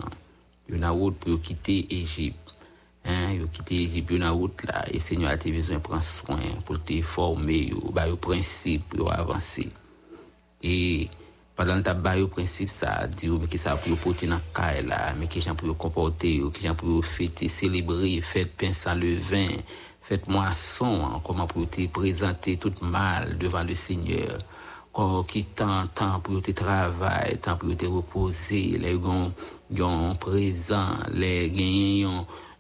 Il 0.70 0.76
y 0.76 0.84
a 0.84 0.90
une 0.90 0.94
route 0.94 1.16
pour 1.16 1.42
quitter 1.42 1.88
l'Égypte. 1.90 2.56
Hein, 3.04 3.32
il 3.34 3.48
quitter 3.48 3.74
l'Égypte, 3.74 4.10
il 4.12 4.20
y 4.20 4.22
a 4.22 4.28
une 4.28 4.32
route, 4.32 4.64
là, 4.64 4.86
et 4.88 4.94
le 4.94 5.00
Seigneur 5.00 5.32
a 5.32 5.38
besoin 5.38 5.78
de 5.78 5.82
prendre 5.82 6.04
soin 6.04 6.38
pour 6.68 6.84
te 6.84 7.02
former, 7.02 7.74
bah, 7.92 8.06
le 8.06 8.16
principe 8.16 8.90
pour 8.90 9.12
avancer. 9.12 9.70
Et 10.62 11.10
pendant 11.56 11.82
ta 11.82 11.94
bail 11.94 12.22
au 12.22 12.28
principe 12.28 12.70
ça 12.70 13.08
dit 13.08 13.30
mais 13.30 13.48
qui 13.48 13.58
ça 13.58 13.78
pour 13.78 13.98
porter 13.98 14.28
dans 14.28 14.40
caille 14.54 14.86
là? 14.86 15.14
Mais 15.18 15.28
qui 15.28 15.42
gens 15.42 15.56
pour 15.56 15.76
comporter 15.78 16.42
qui 16.54 16.68
gens 16.68 16.76
pour 16.76 17.06
fêter 17.06 17.48
célébrer 17.48 18.22
fête 18.22 18.56
pain 18.58 18.74
sans 18.74 18.94
levain 18.96 19.48
fête 20.02 20.28
moisson 20.28 21.06
hein, 21.06 21.22
comment 21.24 21.48
pour 21.48 21.70
te 21.70 21.88
présenter 21.88 22.58
tout 22.58 22.74
mal 22.82 23.38
devant 23.38 23.64
le 23.64 23.76
Seigneur. 23.76 24.40
Qui 25.28 25.44
tant 25.44 25.88
temps 25.88 26.22
pour 26.22 26.42
te 26.42 26.52
travailler 26.52 27.36
temps 27.38 27.58
pour 27.58 27.76
te 27.76 27.86
reposer 27.86 28.78
les 28.78 28.94
gens 28.94 29.32
ont 29.82 30.16
présent 30.16 30.88
les 31.12 31.48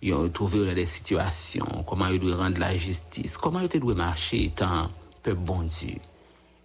ils 0.01 0.13
ont 0.13 0.29
trouvé 0.29 0.75
des 0.75 0.85
situations 0.85 1.85
comment 1.87 2.07
ils 2.07 2.19
doivent 2.19 2.41
rendre 2.41 2.59
la 2.59 2.75
justice 2.77 3.37
comment 3.37 3.61
ils 3.61 3.79
doivent 3.79 3.95
marcher 3.95 4.51
tant 4.53 4.89
peuple 5.23 5.39
bon 5.39 5.61
Dieu 5.61 5.95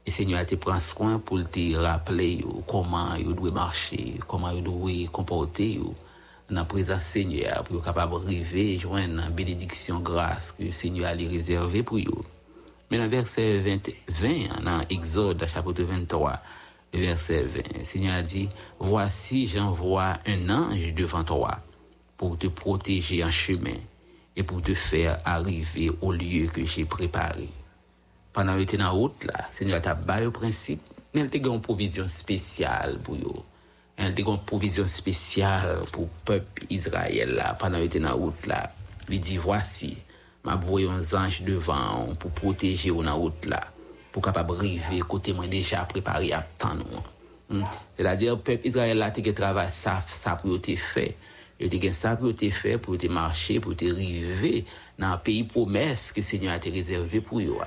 le 0.06 0.12
Seigneur 0.12 0.46
te 0.46 0.54
prend 0.54 0.80
soin 0.80 1.18
pour 1.18 1.38
te 1.50 1.76
rappeler 1.76 2.44
comment 2.66 3.14
il 3.14 3.34
doit 3.34 3.50
marcher, 3.50 4.14
comment 4.26 4.50
il 4.50 4.62
doit 4.62 4.90
comporter 5.12 5.78
dans 6.48 6.56
la 6.56 6.64
présence 6.64 7.02
Seigneur 7.02 7.64
pour 7.64 7.76
être 7.76 7.84
capable 7.84 8.20
d'arriver 8.20 8.78
joindre 8.78 9.22
une 9.26 9.30
bénédiction 9.30 10.00
grâce 10.00 10.52
que 10.52 10.64
le 10.64 10.72
Seigneur 10.72 11.08
a 11.08 11.12
réservé 11.12 11.82
pour 11.82 11.98
eux. 11.98 12.24
Mais 12.90 12.98
dans 12.98 13.08
verset 13.08 13.58
20, 13.58 13.90
20 14.08 14.64
dans 14.64 14.80
Exode 14.88 15.46
chapitre 15.46 15.82
23, 15.82 16.32
le 16.92 17.00
verset 17.00 17.42
20, 17.42 17.78
le 17.78 17.84
Seigneur 17.84 18.14
a 18.14 18.22
dit, 18.22 18.48
Voici 18.80 19.46
j'envoie 19.46 20.18
un 20.26 20.48
ange 20.50 20.94
devant 20.94 21.22
toi 21.22 21.58
pour 22.16 22.36
te 22.36 22.48
protéger 22.48 23.22
en 23.22 23.30
chemin 23.30 23.78
et 24.34 24.42
pour 24.42 24.60
te 24.62 24.74
faire 24.74 25.20
arriver 25.24 25.92
au 26.00 26.10
lieu 26.12 26.46
que 26.46 26.64
j'ai 26.64 26.84
préparé. 26.84 27.48
Pendant 28.32 28.64
que 28.64 28.76
dans 28.76 28.84
la 28.84 28.90
route, 28.90 29.24
là, 29.24 29.48
Seigneur 29.50 29.80
t'a 29.82 29.94
donné 29.94 30.22
le 30.22 30.30
principe, 30.30 30.80
mais 31.12 31.22
il 31.22 31.30
t'a 31.30 31.38
une 31.38 31.60
provision 31.60 32.08
spéciale 32.08 32.98
pour 33.02 33.16
eux. 33.16 33.42
Il 33.98 34.04
a 34.04 34.08
une 34.08 34.38
provision 34.38 34.86
spéciale 34.86 35.80
pour 35.92 36.04
le 36.04 36.08
peuple 36.24 36.64
Israël 36.70 37.34
là, 37.34 37.54
pendant 37.54 37.86
que 37.86 37.98
dans 37.98 38.08
la 38.08 38.14
route. 38.14 38.46
Là. 38.46 38.72
Il 39.10 39.20
dit, 39.20 39.36
voici, 39.36 39.96
m'a 40.44 40.54
envoyé 40.54 40.88
un 40.88 41.00
ange 41.14 41.42
devant 41.42 42.14
pour 42.18 42.30
protéger 42.30 42.90
dans 42.90 43.02
la 43.02 43.12
route 43.12 43.46
là, 43.46 43.60
pour 44.12 44.22
capable 44.22 44.54
arriver 44.54 45.00
côté 45.00 45.32
moi 45.32 45.46
déjà 45.48 45.84
préparé 45.84 46.32
à 46.32 46.46
temps. 46.58 46.70
Hmm. 47.50 47.64
C'est-à-dire, 47.96 48.36
le 48.36 48.40
peuple 48.40 48.66
Israël 48.68 48.96
là, 48.96 49.10
tu 49.10 49.34
travail 49.34 49.68
ça, 49.72 50.00
ça 50.06 50.36
pour 50.36 50.60
te 50.60 50.74
fait. 50.76 51.16
Il 51.58 51.68
te 51.68 51.92
ça 51.92 52.16
pour 52.16 52.34
te 52.34 52.48
faire, 52.48 52.78
pour 52.78 52.96
te 52.96 53.06
marcher, 53.06 53.60
pour 53.60 53.76
te 53.76 53.84
arriver 53.84 54.64
dans 54.98 55.12
le 55.12 55.18
pays 55.18 55.44
promesse 55.44 56.10
que 56.12 56.20
le 56.20 56.24
Seigneur 56.24 56.54
a 56.54 56.58
réservé 56.58 57.20
pour 57.20 57.40
eux. 57.40 57.58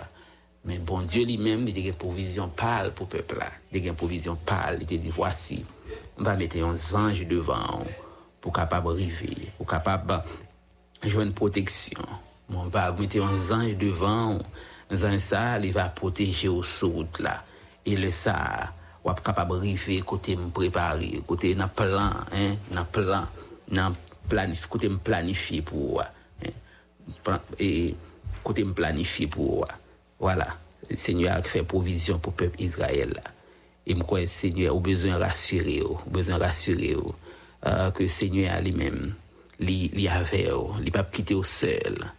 Mais 0.66 0.78
bon 0.78 1.02
Dieu 1.02 1.26
lui-même, 1.26 1.68
il 1.68 1.78
a 1.78 1.90
une 1.90 1.94
provision 1.94 2.48
pâle 2.48 2.94
pour 2.94 3.08
le 3.12 3.22
peuple. 3.22 3.44
Il 3.72 3.84
a 3.84 3.88
une 3.90 3.96
provision 3.96 4.36
pâle. 4.36 4.78
Il 4.80 4.88
te 4.88 4.96
dit, 4.96 5.10
voici, 5.10 5.66
on 6.18 6.24
va 6.24 6.36
mettre 6.36 6.58
un 6.58 6.76
ange 6.98 7.28
devant 7.28 7.84
pour 8.40 8.54
capable 8.54 8.90
arriver, 8.92 9.52
pour 9.58 9.68
capable 9.68 10.22
jouer 11.04 11.24
une 11.24 11.34
protection. 11.34 12.00
On 12.54 12.68
va 12.68 12.92
mettre 12.94 13.22
un 13.22 13.52
ange 13.52 13.78
devant, 13.78 14.40
un 14.90 15.04
ange 15.04 15.18
ça, 15.18 15.60
il 15.60 15.72
va 15.74 15.90
protéger 15.90 16.48
au 16.48 16.64
route 16.84 17.20
là. 17.20 17.44
Et 17.86 17.98
le 17.98 18.12
ça, 18.12 18.72
on 19.04 19.10
va 19.10 19.16
capable 19.16 19.58
arriver 19.58 20.02
côté 20.02 20.38
me 20.38 20.50
préparer, 20.50 21.22
côté 21.28 21.56
dans 21.56 21.68
plan, 21.68 22.12
hein, 22.32 22.56
dans 22.72 22.86
plan, 22.86 23.26
dans 23.70 23.94
planif, 24.30 24.68
côté 24.68 24.88
me 24.88 24.98
planifier 24.98 25.62
pour 25.62 26.02
hein, 26.02 27.40
et 27.60 27.94
côté 28.44 28.64
me 28.64 28.72
planifier 28.72 29.28
pour 29.28 29.66
voilà. 30.24 30.48
Le 30.90 30.96
Seigneur 30.96 31.36
a 31.36 31.44
fait 31.44 31.64
provision 31.64 32.18
pour 32.18 32.32
le 32.32 32.46
peuple 32.46 32.62
Israël. 32.62 33.22
Et 33.86 33.94
moi, 33.94 34.22
le 34.22 34.28
Seigneur 34.28 34.74
a 34.74 34.80
besoin 34.80 35.18
de 35.18 35.22
rassurer, 35.22 35.82
a 35.82 36.10
besoin 36.10 36.38
de 36.38 36.44
rassurer 36.44 36.96
euh, 37.66 37.92
que 37.92 38.04
le 38.04 38.10
Seigneur 38.10 38.62
lui-même, 38.62 39.16
il 39.60 40.08
avait, 40.08 40.50
il 40.82 40.92
pas 40.94 41.04
quitter 41.04 41.36
au 41.36 41.44
seul. 41.44 42.10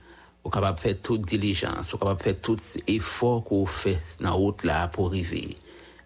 Vous 0.44 0.50
capable 0.50 0.76
de 0.76 0.82
faire 0.82 1.00
toute 1.00 1.22
diligence, 1.22 1.92
vous 1.92 1.98
capable 1.98 2.18
de 2.18 2.24
faire 2.24 2.40
tout 2.42 2.58
effort 2.86 3.42
qu'on 3.42 3.64
fait 3.64 3.98
dans 4.20 4.36
route 4.36 4.64
là 4.64 4.86
pour 4.88 5.06
arriver. 5.06 5.56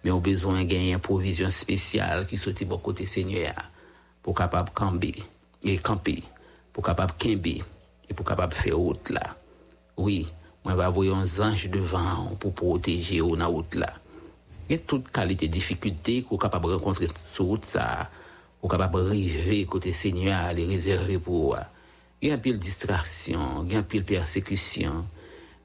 Mais 0.04 0.12
on 0.12 0.20
besoin 0.20 0.60
de 0.60 0.68
gagner 0.68 0.92
une 0.92 1.00
provision 1.00 1.50
spéciale 1.50 2.28
qui 2.28 2.36
sortit 2.36 2.64
de 2.64 2.74
côté 2.76 3.06
Seigneur 3.06 3.54
pour 4.22 4.36
capable 4.36 4.70
camper 4.70 5.16
et 5.64 5.78
camper, 5.78 6.22
pour 6.72 6.84
capable 6.84 7.14
camper 7.18 7.60
et 8.08 8.14
pour 8.14 8.24
capable 8.24 8.54
faire 8.54 8.76
route 8.76 9.10
là. 9.10 9.34
Oui, 9.96 10.28
moi 10.68 10.76
je 10.76 10.80
vais 10.80 10.86
envoyer 10.86 11.12
un 11.12 11.42
ange 11.42 11.70
devant 11.70 12.36
pour 12.38 12.52
protéger 12.52 13.22
au 13.22 13.34
la. 13.34 13.46
Route 13.46 13.74
là. 13.74 13.86
Il 14.68 14.76
y 14.76 14.78
a 14.78 14.82
toute 14.82 15.08
qualité 15.10 15.48
de 15.48 15.52
difficulté 15.52 16.22
qu'on 16.22 16.36
est 16.36 16.40
capable 16.40 16.68
de 16.68 16.74
rencontrer 16.74 17.06
sur 17.16 17.46
route 17.46 17.64
ça, 17.64 18.10
qu'on 18.60 18.68
est 18.68 18.70
capable 18.72 19.00
de 19.00 19.08
arriver 19.08 19.64
côté 19.64 19.92
Seigneur, 19.92 20.52
les 20.52 20.66
réserver 20.66 21.18
pour 21.18 21.56
il 22.20 22.28
y 22.28 22.30
a. 22.30 22.34
Un 22.34 22.38
peu 22.38 22.50
de 22.50 22.56
distraction, 22.56 23.64
il 23.64 23.72
y 23.72 23.76
a 23.76 23.78
un 23.78 23.82
peu 23.82 23.98
de 23.98 24.04
persécution, 24.04 25.06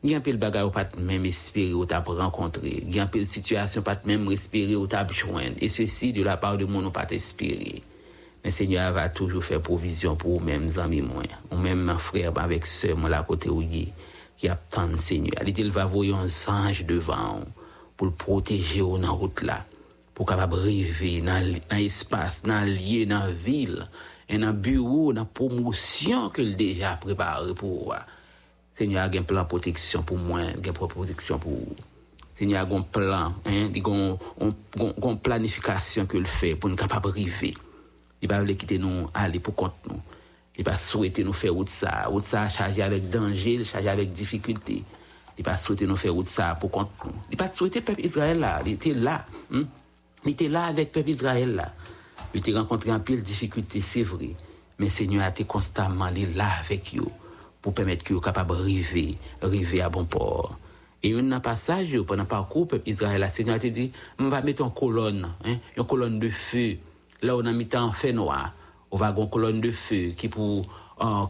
il 0.04 0.12
y 0.12 0.13
a 0.13 0.20
un 0.20 0.22
peu 0.22 0.32
de 0.32 0.38
bagarre 0.38 0.72
pas 0.72 0.88
même 0.98 1.26
espérer 1.26 1.74
ou 1.74 1.84
il 1.84 1.92
y 2.96 3.00
a 3.00 3.04
un 3.04 3.08
peu 3.08 3.20
de 3.20 3.26
ou 6.20 6.24
la 6.24 6.38
part 6.38 6.58
de 6.58 6.63
mon, 6.63 6.92
pas 6.92 7.06
t'espérer. 7.06 7.84
Mais 8.46 8.52
Seigneur 8.52 8.94
va 8.94 9.10
toujours 9.10 9.44
faire 9.44 9.62
provision 9.62 10.16
pour 10.16 10.39
vous-même, 10.39 10.68
amis, 10.78 11.02
moi, 11.02 11.24
ou 11.52 11.58
même 11.58 11.84
mon 11.84 11.98
frère 11.98 12.32
avec 12.38 12.66
sœur, 12.66 12.96
moi, 12.98 13.10
là, 13.10 13.24
côté 13.24 13.50
où 13.50 13.62
il 13.62 13.92
qui 14.38 14.48
attend 14.48 14.88
le 14.88 14.98
Seigneur. 14.98 15.43
Il 15.46 15.72
va 15.72 15.86
voir 15.86 16.19
un 16.19 16.28
ange 16.52 16.86
devant 16.86 17.41
pour 17.98 18.08
le 18.08 18.13
protéger 18.13 18.82
dans 18.82 18.98
la 18.98 19.10
route 19.10 19.41
là, 19.41 19.65
pour 20.13 20.26
capable 20.26 20.60
arriver 20.60 21.22
dans 21.22 21.56
l'espace, 21.72 22.43
dans 22.43 22.65
lieu, 22.65 23.06
dans 23.06 23.19
la 23.19 23.32
ville 23.32 23.88
dans 24.38 24.48
le 24.48 24.54
bureau, 24.54 25.13
dans 25.13 25.22
la 25.22 25.26
promotion 25.26 26.30
qu'il 26.30 26.56
déjà 26.56 26.96
préparé 26.96 27.54
pour 27.54 27.86
moi. 27.86 28.00
Seigneur 28.74 29.04
a 29.04 29.17
un 29.17 29.22
plan 29.22 29.43
de 29.43 29.48
protection 29.48 30.02
pour 30.02 30.17
moi, 30.17 30.39
un 30.39 30.62
plan 30.62 30.88
de 30.88 30.91
protection 30.91 31.38
pour 31.38 31.52
vous. 31.52 31.76
Seigneur 32.36 32.67
a 32.67 32.76
un 32.76 32.82
plan, 32.82 33.34
hein, 33.46 33.69
une 33.76 35.19
planification 35.19 36.06
qu'il 36.06 36.26
fait 36.26 36.56
pour 36.56 36.69
nous 36.69 36.76
capable 36.76 37.10
arriver. 37.10 37.54
Il 38.22 38.30
va 38.30 38.43
quitter 38.46 38.80
nous, 38.80 39.08
aller 39.13 39.39
pour 39.39 39.56
compte 39.56 39.76
nous. 39.88 40.02
Il 40.58 40.63
va 40.63 40.78
souhaiter 40.78 41.24
nous 41.24 41.34
faire 41.34 41.54
route 41.54 41.70
ça, 41.70 42.04
route 42.08 42.22
ça 42.22 42.48
chargé 42.48 42.82
avec 42.82 43.10
danger, 43.10 43.63
chargé 43.63 43.89
avec 43.89 44.12
difficulté. 44.12 44.84
Il 45.38 45.44
va 45.44 45.58
souhaiter 45.58 45.88
nous 45.88 45.96
faire 45.96 46.13
route 46.13 46.28
ça 46.28 46.56
pour 46.60 46.70
compte 46.70 46.92
nous. 47.04 47.12
Il 47.32 47.38
va 47.38 47.52
souhaiter 47.52 47.80
le 47.80 47.86
peuple 47.86 48.06
Israël 48.06 48.39
là, 48.39 48.62
il 48.66 48.74
était 48.74 48.94
là. 48.94 49.26
Hein? 49.52 49.63
Il 50.26 50.32
était 50.32 50.48
là 50.48 50.66
avec 50.66 50.89
le 50.89 50.92
peuple 50.92 51.10
Israël 51.10 51.56
là. 51.56 51.74
Il 52.34 52.39
était 52.39 52.54
rencontré 52.54 52.92
en 52.92 53.00
pile 53.00 53.22
difficulté, 53.22 53.82
c'est 53.82 54.04
vrai. 54.04 54.32
Mais 54.80 54.89
Seigneur 54.89 55.24
a 55.24 55.30
été 55.30 55.44
constamment 55.46 56.10
là 56.36 56.50
avec 56.60 56.96
eux 56.98 57.06
pour 57.62 57.74
permettre 57.74 58.04
qu'ils 58.04 58.16
soient 58.16 58.26
capables 58.26 58.56
de 58.56 58.62
arriver, 58.62 59.16
arriver 59.42 59.82
à 59.82 59.89
bon 59.89 60.06
port. 60.06 60.58
Et 61.02 61.13
un 61.13 61.39
passage, 61.39 62.00
pendant 62.02 62.24
le 62.24 62.28
parcours, 62.28 62.63
le 62.63 62.68
peuple 62.68 62.89
Israël, 62.89 63.22
le 63.22 63.28
Seigneur 63.28 63.56
a 63.56 63.60
dit, 63.60 63.92
on 64.20 64.30
va 64.30 64.42
mettre 64.42 64.63
une 64.63 64.72
colonne, 64.72 65.30
hein, 65.46 65.58
une 65.78 65.84
colonne 65.84 66.20
de 66.20 66.30
feu. 66.30 66.78
Là, 67.22 67.36
on 67.36 67.46
a 67.46 67.52
mis 67.52 67.68
en 67.76 67.92
feu 67.92 68.12
noir. 68.12 68.54
On 68.93 68.97
va 68.97 69.08
avoir 69.08 69.25
une 69.25 69.32
colonne 69.32 69.60
de 69.60 69.71
feu 69.71 70.13
qui 70.15 70.29
pour 70.29 70.67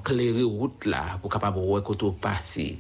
clairer 0.04 0.42
la 0.42 0.46
route 0.46 0.86
là, 0.86 1.18
pour 1.22 1.32
capable 1.32 1.60
voir 1.60 1.82
passer. 2.20 2.78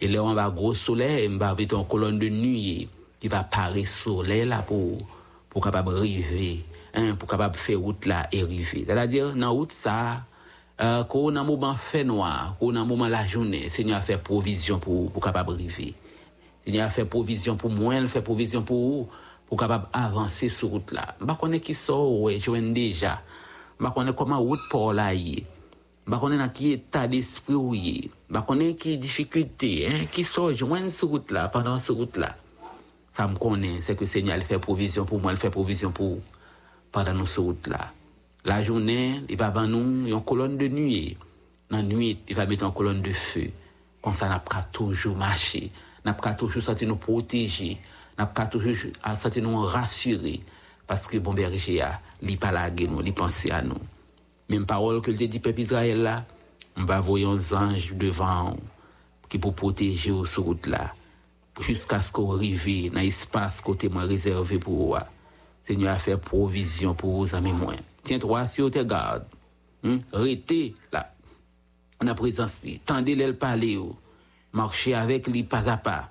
Et 0.00 0.08
là, 0.08 0.24
on 0.24 0.34
va 0.34 0.46
avoir 0.46 0.52
gros 0.52 0.74
soleil, 0.74 1.30
on 1.32 1.38
va 1.38 1.54
mettre 1.54 1.78
une 1.78 1.86
colonne 1.86 2.18
de 2.18 2.28
nuit 2.28 2.88
qui 3.20 3.28
va 3.28 3.44
paraître 3.44 3.86
soleil 3.86 4.44
là 4.44 4.62
pour, 4.62 4.98
pour 5.48 5.62
capable 5.62 5.96
arriver, 5.96 6.64
hein, 6.94 7.14
pour 7.14 7.28
capable 7.28 7.54
faire 7.54 7.78
route 7.78 8.06
là 8.06 8.26
et 8.32 8.42
arriver. 8.42 8.84
C'est-à-dire, 8.84 9.34
dans 9.34 9.38
la 9.38 9.48
route 9.50 9.70
ça, 9.70 10.24
euh, 10.80 11.04
quand 11.04 11.20
on 11.20 11.36
a 11.36 11.40
un 11.40 11.44
moment 11.44 11.76
fait 11.76 12.02
noir, 12.02 12.56
quand 12.58 12.66
on 12.66 12.74
a 12.74 12.80
un 12.80 12.84
moment 12.84 13.06
la 13.06 13.24
journée, 13.28 13.68
Seigneur 13.68 13.98
a 13.98 14.02
fait 14.02 14.18
provision 14.18 14.80
pour, 14.80 15.12
pour 15.12 15.22
capable 15.22 15.52
arriver. 15.52 15.94
Seigneur 16.66 16.88
a 16.88 16.90
fait 16.90 17.04
provision 17.04 17.54
pour 17.54 17.70
moi, 17.70 17.94
il 17.94 18.08
fait 18.08 18.20
provision 18.20 18.62
pour 18.62 18.78
vous, 18.78 19.08
pour 19.46 19.58
capable 19.60 19.86
avancer 19.92 20.48
sur 20.48 20.70
route 20.70 20.90
là. 20.90 21.14
Je 21.20 21.24
ne 21.24 21.52
sais 21.52 21.60
qui 21.60 21.74
sort, 21.74 22.30
je 22.30 22.72
déjà. 22.72 23.22
Je 23.80 23.84
ne 23.86 24.06
sais 24.06 24.14
comment 24.16 24.40
route 24.40 24.60
pour 24.70 24.92
là 24.92 25.14
y 25.14 25.44
Je 26.06 26.12
ne 26.12 26.16
sais 26.16 26.38
dans 26.38 26.48
quel 26.48 26.66
état 26.72 27.06
d'esprit 27.06 27.54
où 27.54 27.74
y 27.74 28.10
Je 28.30 28.38
ne 28.38 28.60
sais 28.60 28.74
qui 28.74 28.98
difficulté, 28.98 29.88
hein, 29.88 30.06
qui 30.10 30.24
sort 30.24 30.54
joindre 30.54 30.90
sur 30.90 31.08
route 31.08 31.30
là, 31.30 31.48
pendant 31.48 31.78
cette 31.78 31.96
route. 31.96 32.18
Ça 33.10 33.28
me 33.28 33.36
connaît, 33.36 33.80
c'est 33.80 33.96
que 33.96 34.04
Seigneur 34.04 34.42
fait 34.42 34.58
provision 34.58 35.04
pour 35.04 35.20
moi, 35.20 35.32
il 35.32 35.38
fait 35.38 35.50
provision 35.50 35.92
pour 35.92 36.14
vous, 36.14 36.22
pendant 36.90 37.14
nos 37.14 37.24
route. 37.38 37.68
La 38.44 38.62
journée, 38.62 39.22
il 39.28 39.36
va 39.38 39.50
nous 39.66 40.06
une 40.06 40.22
colonne 40.22 40.58
de 40.58 40.68
nuit. 40.68 41.16
Dans 41.70 41.78
la 41.78 41.82
nuit, 41.82 42.18
il 42.28 42.36
va 42.36 42.44
mettre 42.44 42.64
une 42.64 42.72
colonne 42.72 43.00
de 43.00 43.12
feu. 43.12 43.50
Comme 44.02 44.12
ça, 44.12 44.28
n'a 44.28 44.38
pas 44.38 44.62
toujours 44.70 45.16
marcher. 45.16 45.70
N'a 46.04 46.12
pas 46.12 46.34
toujours 46.34 46.62
sentir 46.62 46.88
nous 46.88 46.96
protéger. 46.96 47.78
N'a 48.18 48.26
pas 48.26 48.46
toujours 48.46 48.74
sentir 49.14 49.42
nous 49.42 49.56
rassurer. 49.62 50.40
Parce 50.86 51.06
que 51.06 51.18
bon 51.18 51.32
berger 51.32 51.80
a, 51.80 52.00
li 52.22 52.38
laguer 52.40 52.88
nous, 52.88 53.00
li 53.00 53.12
penser 53.12 53.50
à 53.50 53.62
nous. 53.62 53.78
Même 54.48 54.66
parole 54.66 55.00
que 55.00 55.10
le 55.10 55.16
dit 55.26 55.40
peuple 55.40 55.60
Israël 55.60 56.02
là, 56.02 56.24
on 56.76 56.84
va 56.84 57.00
voir 57.00 57.32
un 57.32 57.36
ange 57.56 57.94
devant 57.94 58.56
qui 59.28 59.38
pour 59.38 59.54
protéger 59.54 60.10
au 60.10 60.24
route 60.38 60.66
là. 60.66 60.94
Jusqu'à 61.60 62.02
ce 62.02 62.12
qu'on 62.12 62.34
arrive 62.34 62.92
dans 62.92 63.00
l'espace 63.00 63.60
côté 63.60 63.88
moi 63.88 64.02
réservé 64.02 64.58
pour 64.58 64.94
vous. 64.94 65.00
Seigneur 65.66 65.94
a 65.94 65.98
fait 65.98 66.16
provision 66.16 66.94
pour 66.94 67.24
vos 67.24 67.34
amis 67.34 67.52
moins 67.52 67.76
tiens-toi 68.04 68.46
sur 68.46 68.70
tes 68.70 68.84
gardes. 68.84 69.26
Hum? 69.82 70.00
Restez 70.12 70.74
là, 70.92 71.12
en 72.00 72.06
la 72.06 72.14
présence, 72.14 72.62
tendez-le 72.86 73.34
parler, 73.34 73.78
marchez 74.52 74.94
avec 74.94 75.26
lui 75.26 75.42
pas 75.42 75.68
à 75.68 75.76
pas. 75.76 76.10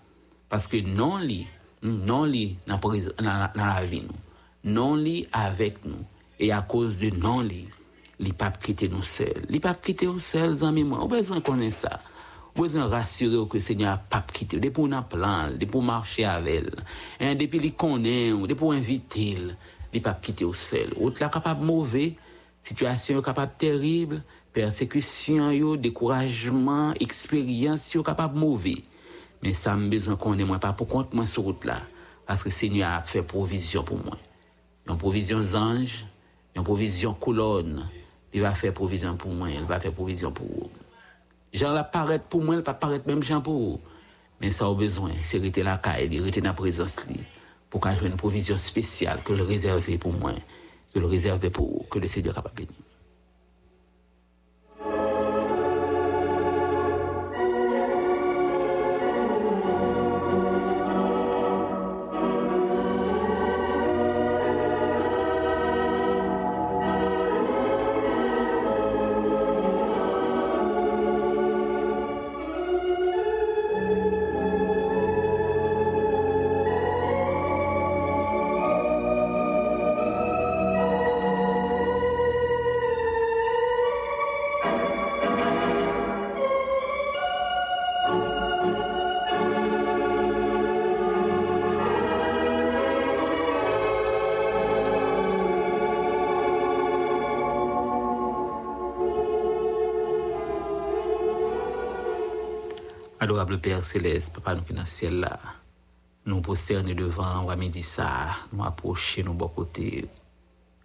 Parce 0.50 0.68
que 0.68 0.78
non 0.78 1.18
lui, 1.18 1.48
non 1.82 2.26
lui 2.26 2.58
dans 2.68 3.50
la 3.56 3.86
vie. 3.86 4.04
Non 4.64 4.96
lui 4.96 5.28
avec 5.32 5.84
nous. 5.86 6.06
Et 6.40 6.52
à 6.52 6.62
cause 6.62 6.98
de 6.98 7.10
non 7.10 7.42
lui, 7.42 7.68
il 8.20 8.34
pas 8.34 8.52
quitter 8.52 8.90
nous 8.90 9.04
seuls. 9.04 9.46
Il 9.50 9.62
pas 9.62 9.74
quitter 9.74 10.06
nous 10.06 10.20
seuls, 10.20 10.64
amis, 10.64 10.84
moi. 10.84 11.00
On 11.02 11.06
a 11.06 11.08
besoin 11.08 11.42
connaître 11.42 11.76
ça? 11.76 12.00
On 12.56 12.60
a 12.60 12.64
besoin 12.64 12.88
rassurer 12.88 13.48
que 13.48 13.56
le 13.56 13.60
Seigneur 13.60 13.92
n'a 13.92 13.98
pas 13.98 14.24
quitté. 14.32 14.58
Depuis 14.58 14.72
pour 14.72 14.88
nous 14.88 15.02
plan, 15.02 15.50
depuis 15.52 15.66
pour 15.66 15.84
marcher 15.84 16.26
avec 16.26 16.66
elle. 17.20 17.30
Et 17.32 17.36
depuis 17.36 17.60
qu'il 17.60 17.74
connaît, 17.74 18.32
depuis 18.32 18.56
pour 18.56 18.74
inviter 18.74 19.38
il 19.96 20.02
pas 20.02 20.14
quitter 20.14 20.46
au 20.46 20.54
seul. 20.54 20.90
Autre 21.00 21.22
là 21.22 21.30
capable 21.30 21.64
mauvais, 21.64 22.16
Situation 22.64 23.22
capable 23.22 23.52
terrible, 23.58 24.24
persécution, 24.54 25.52
yo, 25.52 25.76
découragement, 25.76 26.94
expérience, 27.00 27.94
yo 27.94 28.04
capable 28.04 28.40
mauvais. 28.40 28.84
Mais 29.42 29.52
ça 29.52 29.76
me 29.76 29.90
besoin 29.90 30.16
qu'on 30.16 30.40
ait 30.40 30.46
moi 30.46 30.60
pas 30.60 30.72
pour 30.72 30.88
compte 30.88 31.14
moi 31.14 31.28
sur 31.28 31.44
route 31.44 31.66
là. 31.66 31.82
Parce 32.26 32.42
que 32.42 32.48
le 32.48 32.54
Seigneur 32.54 32.90
a 32.90 33.02
fait 33.02 33.22
provision 33.22 33.84
pour 33.84 33.98
moi. 33.98 34.18
Une 34.88 34.98
provision 34.98 35.40
ange, 35.56 36.06
une 36.56 36.64
provision 36.64 37.14
colonne. 37.14 37.90
Il 38.34 38.42
va 38.42 38.52
faire 38.52 38.74
provision 38.74 39.16
pour 39.16 39.32
moi, 39.32 39.50
il 39.50 39.64
va 39.64 39.80
faire 39.80 39.94
provision 39.94 40.32
pour 40.32 40.46
vous. 40.48 40.72
Jean 41.54 41.72
la 41.72 41.84
paraître 41.84 42.26
pour 42.26 42.44
moi, 42.44 42.56
il 42.56 42.64
pas 42.64 42.74
paraître 42.74 43.08
même 43.08 43.22
Jean 43.22 43.42
pour 43.42 43.54
vous. 43.54 43.82
Mais 44.42 44.52
ça 44.52 44.66
a 44.66 44.74
besoin, 44.74 45.12
c'est 45.22 45.38
rester 45.38 45.64
la 45.64 45.78
caille, 45.78 46.20
rester 46.20 46.42
dans 46.42 46.50
la 46.50 46.54
présence 46.54 46.98
pour 47.70 47.82
qu'il 47.82 47.92
y 47.92 48.06
ait 48.06 48.08
une 48.08 48.18
provision 48.18 48.58
spéciale 48.58 49.22
que 49.24 49.34
le 49.34 49.44
réserver 49.44 49.98
pour 49.98 50.14
moi, 50.14 50.34
que 50.94 51.00
le 51.00 51.06
réserver 51.06 51.50
pour 51.50 51.68
vous, 51.68 51.86
que 51.90 52.00
le 52.00 52.08
Seigneur 52.08 52.36
capable 52.36 52.56
bénir. 52.56 52.83
Adorable 103.24 103.58
Père 103.58 103.86
Céleste, 103.86 104.34
Papa 104.34 104.54
nous 104.54 104.64
qui 104.64 104.74
dans 104.74 104.82
le 104.82 104.86
ciel 104.86 105.22
là, 105.22 105.40
nous 106.26 106.42
prosterner 106.42 106.94
devant, 106.94 107.46
on 107.48 107.56
midi 107.56 107.82
ça, 107.82 108.32
nous 108.52 108.66
approcher 108.66 109.24
nos 109.24 109.32
bons 109.32 109.48
côtés. 109.48 110.06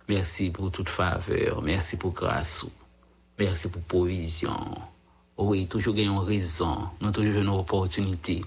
Merci 0.09 0.51
pour 0.51 0.70
toute 0.70 0.88
faveur, 0.88 1.61
merci 1.62 1.96
pour 1.96 2.12
grâce, 2.12 2.64
merci 3.40 3.66
pour 3.66 3.83
provision. 3.83 4.55
Oui, 5.37 5.66
toujours 5.66 5.96
une 5.96 6.16
raison, 6.16 6.79
nous 7.01 7.11
toujours 7.11 7.42
une 7.42 7.48
opportunité 7.48 8.44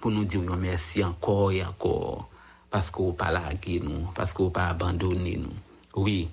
pour 0.00 0.10
nous 0.10 0.24
dire 0.24 0.40
merci 0.56 1.04
encore 1.04 1.52
et 1.52 1.62
encore, 1.62 2.30
parce 2.70 2.90
qu'on 2.90 3.12
pas 3.12 3.30
lagué 3.30 3.78
nous, 3.78 4.08
parce 4.14 4.32
qu'on 4.32 4.48
pas 4.48 4.68
abandonné 4.68 5.36
nous. 5.36 6.02
Oui, 6.02 6.30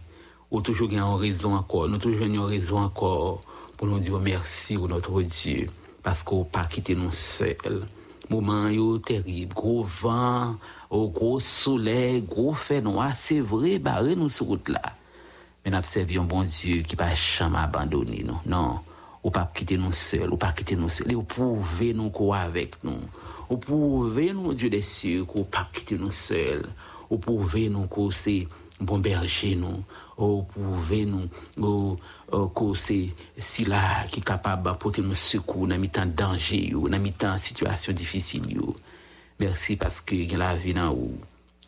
ou 0.50 0.62
toujours 0.62 0.90
une 0.90 1.02
raison 1.02 1.56
encore, 1.56 1.90
nous 1.90 1.98
toujours 1.98 2.26
une 2.26 2.40
raison 2.40 2.78
encore 2.78 3.42
pour 3.76 3.88
nous 3.88 4.00
dire 4.00 4.18
merci 4.22 4.78
au 4.78 4.88
notre 4.88 5.22
Dieu 5.24 5.68
parce 6.04 6.24
qu'on 6.24 6.44
pas 6.44 6.66
quitté 6.66 6.96
nous 6.96 7.12
seuls. 7.12 7.86
Moment 8.30 8.70
yo 8.70 8.98
terrible, 8.98 9.54
gros 9.54 9.84
vent, 9.84 10.56
au 10.90 11.10
gros 11.10 11.40
soleil, 11.40 12.22
gros 12.22 12.54
fait 12.54 12.82
noir, 12.82 13.12
c'est 13.16 13.42
vrai, 13.42 13.78
barré 13.78 14.16
nous 14.16 14.30
sur 14.30 14.46
route 14.46 14.70
là. 14.70 14.82
Mais 15.64 15.72
nous 15.72 15.78
observons 15.78 16.24
bon 16.24 16.44
Dieu 16.44 16.82
qui 16.82 16.96
pas 16.96 17.14
jamais 17.14 17.60
abandonné 17.60 18.24
nous. 18.26 18.40
Non, 18.46 18.80
ou 19.24 19.30
pas 19.30 19.52
quitter 19.54 19.78
nous 19.78 19.92
seuls, 19.92 20.32
ou 20.32 20.38
pas 20.38 20.54
quitter 20.54 20.76
nous 20.76 20.90
seuls. 20.90 21.14
Ou 21.14 21.24
pouvez 21.24 21.94
nous 21.94 22.10
quoi 22.10 22.38
avec 22.38 22.84
nous. 22.84 23.02
Ou 23.50 23.58
pouvez 23.58 24.34
nous 24.34 24.54
Dieu 24.54 24.70
des 24.70 24.82
cieux, 24.82 25.26
ou 25.36 25.44
pas 25.44 25.68
quitter 25.74 25.98
nous 25.98 26.12
seuls. 26.12 26.66
Ou 27.10 27.18
pouvez 27.18 27.68
nous 27.68 27.88
c'est 28.12 28.48
bon 28.82 29.00
berger 29.00 29.56
nous. 29.56 29.84
Ou 30.18 30.44
pouvez 30.44 31.06
nous, 31.06 31.30
ou 31.58 31.98
que 32.48 32.74
si 32.76 33.14
là 33.66 34.06
qui 34.12 34.20
est 34.20 34.24
capable 34.24 34.64
d'apporter 34.64 35.02
nous 35.02 35.16
secours 35.16 35.68
dans 35.68 35.80
mi-temps 35.80 36.06
danger 36.06 36.70
yo, 36.70 36.88
dans 36.88 37.00
mi-temps 37.00 37.40
situation 37.40 37.94
difficile. 37.94 38.60
Merci 39.40 39.76
parce 39.78 40.02
que 40.02 40.14
y 40.14 40.36
a 40.36 40.38
la 40.38 40.56
vie 40.56 40.74
dans 40.76 40.94
ou. 40.94 41.18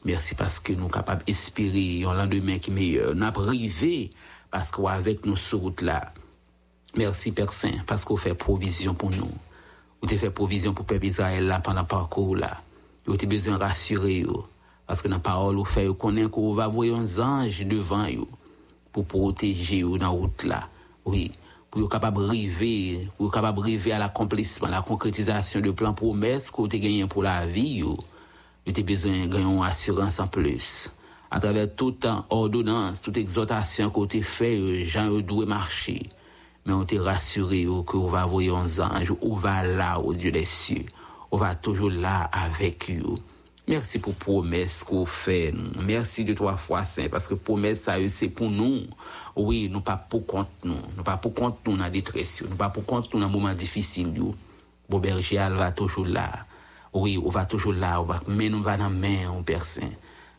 Merci 0.06 0.36
parce 0.36 0.60
que 0.60 0.74
nous 0.74 0.90
capables 0.90 1.24
d'espérer 1.26 2.04
un 2.06 2.14
lendemain 2.14 2.60
qui 2.60 2.70
est 2.70 2.74
meilleur. 2.74 3.16
Nous 3.16 3.32
privé 3.32 4.12
parce 4.52 4.70
qu'avec 4.70 5.26
nous 5.26 5.38
sur 5.38 5.62
route 5.62 5.82
là. 5.82 6.14
Merci 6.96 7.32
Père 7.32 7.52
Saint 7.52 7.80
parce 7.88 8.06
qu'on 8.06 8.18
fait 8.18 8.36
provision 8.36 8.94
pour 8.94 9.10
nous. 9.10 9.32
Vous 10.02 10.10
avez 10.10 10.18
fait 10.18 10.30
provision 10.30 10.74
pour 10.74 10.86
peuple 10.86 11.06
Israël 11.06 11.48
là 11.48 11.60
pendant 11.60 11.82
le 11.82 11.88
parcours 11.88 12.36
là. 12.36 12.62
Vous 13.08 13.14
avez 13.16 13.26
besoin 13.26 13.58
de 13.58 13.64
rassurer. 13.64 14.26
Parce 14.88 15.02
que 15.02 15.08
dans 15.08 15.16
la 15.16 15.20
parole, 15.20 15.56
vous 15.56 15.66
fait 15.66 15.88
connaître 15.98 16.32
qu'on 16.32 16.54
va 16.54 16.68
voir 16.68 17.00
un 17.00 17.20
ange 17.20 17.66
devant 17.66 18.06
yo 18.06 18.28
pour 18.92 19.06
protéger 19.06 19.82
dans 19.82 19.98
la 19.98 20.08
route 20.08 20.44
là. 20.44 20.68
Oui, 21.06 21.32
capable 21.90 22.22
de 22.22 22.30
rêver, 22.30 23.08
pour 23.18 23.28
être 23.28 23.34
capable 23.34 23.60
de 23.60 23.64
rêver 23.64 23.92
à 23.94 24.00
l'accomplissement, 24.00 24.68
la 24.68 24.82
concrétisation 24.82 25.60
de 25.60 25.72
plan 25.72 25.94
que 25.94 26.06
vous 26.06 26.14
avez 26.14 26.80
gagné 26.80 27.08
pour 27.08 27.24
la 27.24 27.46
vie, 27.48 27.82
vous 27.82 27.98
avez 28.68 28.84
besoin 28.84 29.26
de 29.26 29.28
gagner 29.28 29.46
une 29.46 29.64
assurance 29.64 30.20
en 30.20 30.28
plus. 30.28 30.90
À 31.32 31.40
travers 31.40 31.74
toute 31.76 32.06
ordonnance, 32.30 33.02
toute 33.02 33.18
exhortation 33.18 33.90
que 33.90 34.00
vous 34.00 34.06
avez 34.06 34.22
fait, 34.22 34.86
gens 34.86 35.10
doivent 35.20 35.48
marcher. 35.48 36.04
Mais 36.66 36.74
on 36.74 36.86
t'est 36.86 37.00
rassuré 37.00 37.64
que 37.64 37.98
vous 37.98 38.08
va 38.10 38.26
voir 38.26 38.60
un 38.60 38.80
ange, 38.80 39.12
ou 39.22 39.36
va 39.36 39.64
là 39.64 40.00
au 40.00 40.14
Dieu 40.14 40.32
des 40.32 40.46
cieux. 40.46 40.86
On 41.32 41.38
va 41.38 41.56
toujours 41.56 41.90
là 41.90 42.30
avec 42.32 42.92
vous. 42.92 43.18
Merci 43.66 44.00
pour 44.00 44.14
promesse 44.16 44.84
qu'on 44.84 45.06
fait. 45.06 45.54
Merci 45.82 46.26
de 46.26 46.34
trois 46.34 46.58
fois 46.58 46.84
saint 46.84 47.08
parce 47.10 47.30
que 47.30 47.34
promesse 47.34 47.90
c'est 48.10 48.28
pour 48.28 48.50
nous. 48.50 48.82
Oui, 49.38 49.70
nous 49.72 49.80
pas 49.80 49.96
pour 49.96 50.26
compte 50.26 50.50
nous, 50.66 50.76
nous 50.98 51.04
pas 51.04 51.16
pour 51.16 51.34
compte 51.34 51.60
nous 51.66 51.78
dans 51.78 51.90
détresse, 51.90 52.42
nous 52.42 52.58
pas 52.58 52.68
pour 52.68 52.86
compte 52.86 53.14
nous 53.14 53.22
dans 53.22 53.30
moment 53.30 53.54
difficile. 53.54 54.12
Bon 54.90 55.00
berger 55.00 55.38
elle 55.38 55.54
va 55.54 55.72
toujours 55.72 56.06
là. 56.06 56.30
Oui, 56.92 57.18
on 57.24 57.30
va 57.30 57.46
toujours 57.46 57.72
là, 57.72 58.02
on 58.02 58.04
va 58.04 58.22
mais 58.28 58.50
nous 58.50 58.62
va 58.62 58.76
dans 58.76 58.90
main 58.90 59.30
on. 59.30 59.44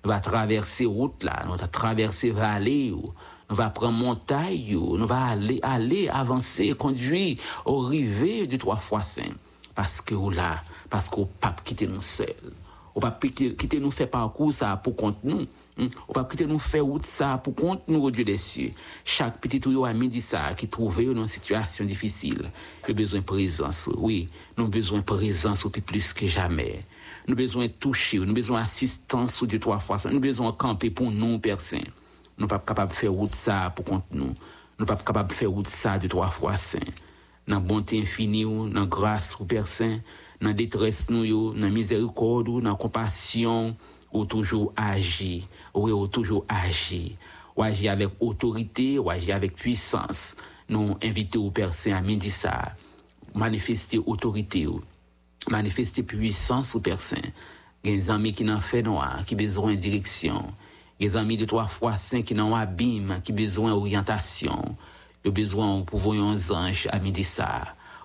Nous 0.04 0.10
va 0.10 0.20
traverser 0.20 0.84
route 0.84 1.24
là, 1.24 1.44
nous 1.46 1.56
va 1.56 1.66
traverser 1.66 2.30
vallée 2.30 2.94
nous 3.50 3.56
va 3.56 3.70
prendre 3.70 3.98
montagne, 3.98 4.72
nous 4.74 5.06
va 5.06 5.28
aller 5.28 5.60
aller 5.62 6.08
avancer, 6.08 6.74
conduire 6.74 7.38
au 7.64 7.80
rivet 7.80 8.46
de 8.46 8.58
trois 8.58 8.76
fois 8.76 9.02
saint 9.02 9.32
parce 9.74 10.02
que 10.02 10.14
là, 10.14 10.62
parce 10.90 11.08
qu'on 11.08 11.24
pas 11.24 11.56
quitter 11.64 11.86
nous 11.86 12.02
seul. 12.02 12.34
On 12.94 13.00
va 13.00 13.10
quitter 13.10 13.80
nous 13.80 13.90
faire 13.90 14.10
parcours 14.10 14.52
ça 14.52 14.76
pour 14.76 14.94
compte 14.94 15.18
nous. 15.24 15.46
On 15.76 16.12
va 16.14 16.24
quitter 16.24 16.46
nous 16.46 16.60
faire 16.60 16.84
route 16.84 17.04
ça 17.04 17.38
pour 17.38 17.56
compte 17.56 17.82
nous 17.88 18.00
au 18.02 18.10
Dieu 18.10 18.24
des 18.24 18.38
cieux. 18.38 18.70
Chaque 19.04 19.40
petit 19.40 19.58
tuyau 19.58 19.84
à 19.84 19.92
midi 19.92 20.20
ça 20.20 20.54
qui 20.54 20.68
trouve 20.68 21.02
dans 21.12 21.22
une 21.22 21.28
situation 21.28 21.84
difficile. 21.84 22.42
Il 22.86 22.92
a 22.92 22.94
besoin 22.94 23.18
de 23.18 23.24
présence. 23.24 23.90
Oui, 23.96 24.28
nous 24.56 24.68
besoin 24.68 24.98
de 25.00 25.04
présence 25.04 25.66
plus 25.84 26.12
que 26.12 26.26
jamais. 26.28 26.80
Nous 27.26 27.34
besoin 27.34 27.64
de 27.64 27.72
toucher, 27.72 28.18
nous 28.18 28.34
besoin 28.34 28.60
d'assistance 28.60 29.42
au 29.42 29.46
Dieu 29.46 29.58
trois 29.58 29.80
fois. 29.80 29.96
Nous 30.12 30.20
besoin 30.20 30.50
de 30.50 30.56
camper 30.56 30.90
pour 30.90 31.10
nous, 31.10 31.40
personne. 31.40 31.80
Nous 32.38 32.46
pas 32.46 32.60
capables 32.60 32.92
de 32.92 32.96
faire 32.96 33.12
route 33.12 33.34
ça 33.34 33.72
pour 33.74 33.84
compte 33.84 34.04
nous. 34.12 34.34
Nous 34.78 34.86
pas 34.86 34.96
capables 34.96 35.30
de 35.30 35.34
faire 35.34 35.50
route 35.50 35.66
ça 35.66 35.98
de 35.98 36.06
trois 36.06 36.30
fois 36.30 36.56
saint. 36.56 36.78
Dans 37.48 37.60
bonté 37.60 38.00
infinie, 38.00 38.44
dans 38.44 38.86
grâce 38.86 39.38
ou 39.40 39.44
personne 39.44 40.00
dans 40.44 40.50
la 40.50 40.54
détresse, 40.54 41.08
nous, 41.10 41.54
miséricorde, 41.54 42.62
la 42.62 42.74
compassion, 42.74 43.74
ou 44.12 44.26
toujours 44.26 44.72
agir. 44.76 45.44
Oui, 45.74 45.90
ou 45.90 46.06
toujours 46.06 46.44
agir. 46.48 47.12
Ou 47.56 47.62
agir 47.62 47.92
avec 47.92 48.10
autorité, 48.20 48.98
ou 48.98 49.08
agir 49.08 49.36
avec 49.36 49.54
puissance. 49.54 50.36
Nous 50.68 50.96
invitons 51.02 51.46
aux 51.46 51.50
personnes 51.50 51.94
à 51.94 52.02
midi 52.02 52.30
ça, 52.30 52.74
manifester 53.34 53.98
autorité, 53.98 54.66
manifester 55.50 56.02
puissance 56.02 56.74
aux 56.74 56.80
personnes. 56.80 57.32
Il 57.82 57.90
y 57.90 57.94
a 57.94 57.96
des 57.96 58.10
amis 58.10 58.34
qui 58.34 58.44
n'ont 58.44 58.60
fait 58.60 58.82
noir, 58.82 59.24
qui 59.24 59.34
ont 59.34 59.38
besoin 59.38 59.70
de 59.72 59.80
direction. 59.80 60.44
Il 61.00 61.06
y 61.06 61.08
a 61.08 61.12
des 61.12 61.16
amis 61.16 61.36
de 61.36 61.44
trois 61.44 61.66
fois 61.66 61.96
cinq 61.96 62.26
qui 62.26 62.34
n'ont 62.34 62.54
abîme, 62.54 63.20
qui 63.24 63.32
ont 63.32 63.36
besoin 63.36 63.70
d'orientation. 63.70 64.76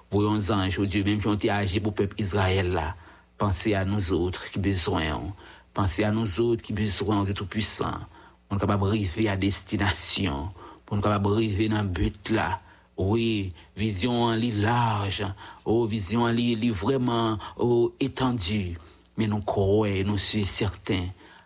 Pour 0.09 0.21
voyons 0.21 0.49
anges, 0.49 0.79
oh 0.79 0.85
Dieu, 0.85 1.03
même 1.03 1.21
qui 1.21 1.27
ont 1.27 1.53
agi 1.53 1.79
pour 1.79 1.91
le 1.91 1.95
peuple 1.95 2.19
Israël 2.19 2.71
là. 2.71 2.95
Pensez 3.37 3.75
à 3.75 3.85
nous 3.85 4.11
autres 4.11 4.49
qui 4.49 4.57
besoin. 4.57 5.21
Pensez 5.73 6.03
à 6.03 6.11
nous 6.11 6.39
autres 6.39 6.63
qui 6.63 6.73
besoin 6.73 7.23
de 7.23 7.31
Tout-Puissant. 7.31 7.93
On 8.49 8.57
est 8.57 8.59
capable 8.59 8.85
d'arriver 8.85 9.29
à 9.29 9.37
destination. 9.37 10.49
Pour 10.85 10.97
nous 10.97 11.03
capable 11.03 11.29
d'arriver 11.29 11.69
dans 11.69 11.83
le 11.83 11.87
but 11.87 12.29
là. 12.31 12.59
Oui, 12.97 13.53
vision 13.77 14.23
en 14.23 14.33
lit 14.33 14.51
large. 14.51 15.23
Oh, 15.63 15.85
vision 15.85 16.23
en 16.23 16.31
lit 16.31 16.69
vraiment 16.71 17.37
oh, 17.57 17.93
étendue. 17.99 18.75
Mais 19.15 19.27
nous 19.27 19.41
croyons, 19.41 20.07
nous 20.07 20.17
sommes 20.17 20.43
certains, 20.43 21.05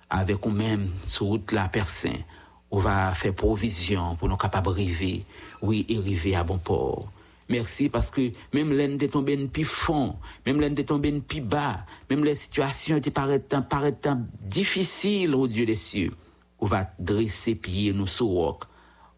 avec 0.10 0.46
nous-mêmes, 0.46 0.90
sur 1.04 1.26
route 1.26 1.52
la 1.52 1.68
personne, 1.68 2.24
on 2.72 2.80
va 2.80 3.14
faire 3.14 3.36
provision 3.36 4.16
pour 4.16 4.30
nous 4.30 4.38
capables 4.38 4.68
d'arriver, 4.68 5.26
oui, 5.62 5.86
arriver 5.90 6.36
à 6.36 6.44
bon 6.44 6.58
port. 6.58 7.08
Merci 7.50 7.90
parce 7.90 8.10
que 8.10 8.32
même 8.54 8.72
l'un 8.72 8.96
de 8.96 9.08
tombé 9.08 9.36
plus 9.48 9.66
fond, 9.66 10.16
même 10.46 10.62
l'un 10.62 10.70
de 10.70 10.82
tombé 10.82 11.12
plus 11.20 11.42
bas, 11.42 11.86
même 12.10 12.24
les 12.24 12.36
situations 12.36 13.00
qui 13.00 13.12
paraissent 13.12 13.42
paraissent 13.70 14.18
difficiles 14.42 15.36
au 15.36 15.48
Dieu 15.48 15.66
des 15.66 15.76
cieux, 15.76 16.12
on 16.60 16.66
va 16.66 16.86
dresser 17.00 17.56
pieds 17.56 17.92
nous 17.92 18.08
sur 18.08 18.28
roc, 18.28 18.64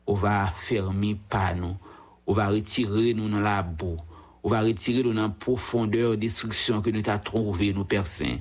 on 0.08 0.14
va 0.14 0.48
fermer 0.48 1.18
pas 1.30 1.54
nous, 1.54 1.78
on 2.26 2.34
va 2.34 2.48
retirer 2.50 3.14
nous 3.14 3.30
dans 3.30 3.40
la 3.40 3.62
boue, 3.62 3.98
on 4.44 4.50
va 4.50 4.62
retirer 4.62 5.04
nous 5.04 5.14
dans 5.14 5.24
la 5.24 5.30
profondeur 5.30 6.12
de 6.12 6.16
destruction 6.16 6.82
que 6.82 6.90
nous 6.90 7.04
avons 7.08 7.20
trouvé 7.20 7.74
nous 7.74 7.86
personnes. 7.86 8.40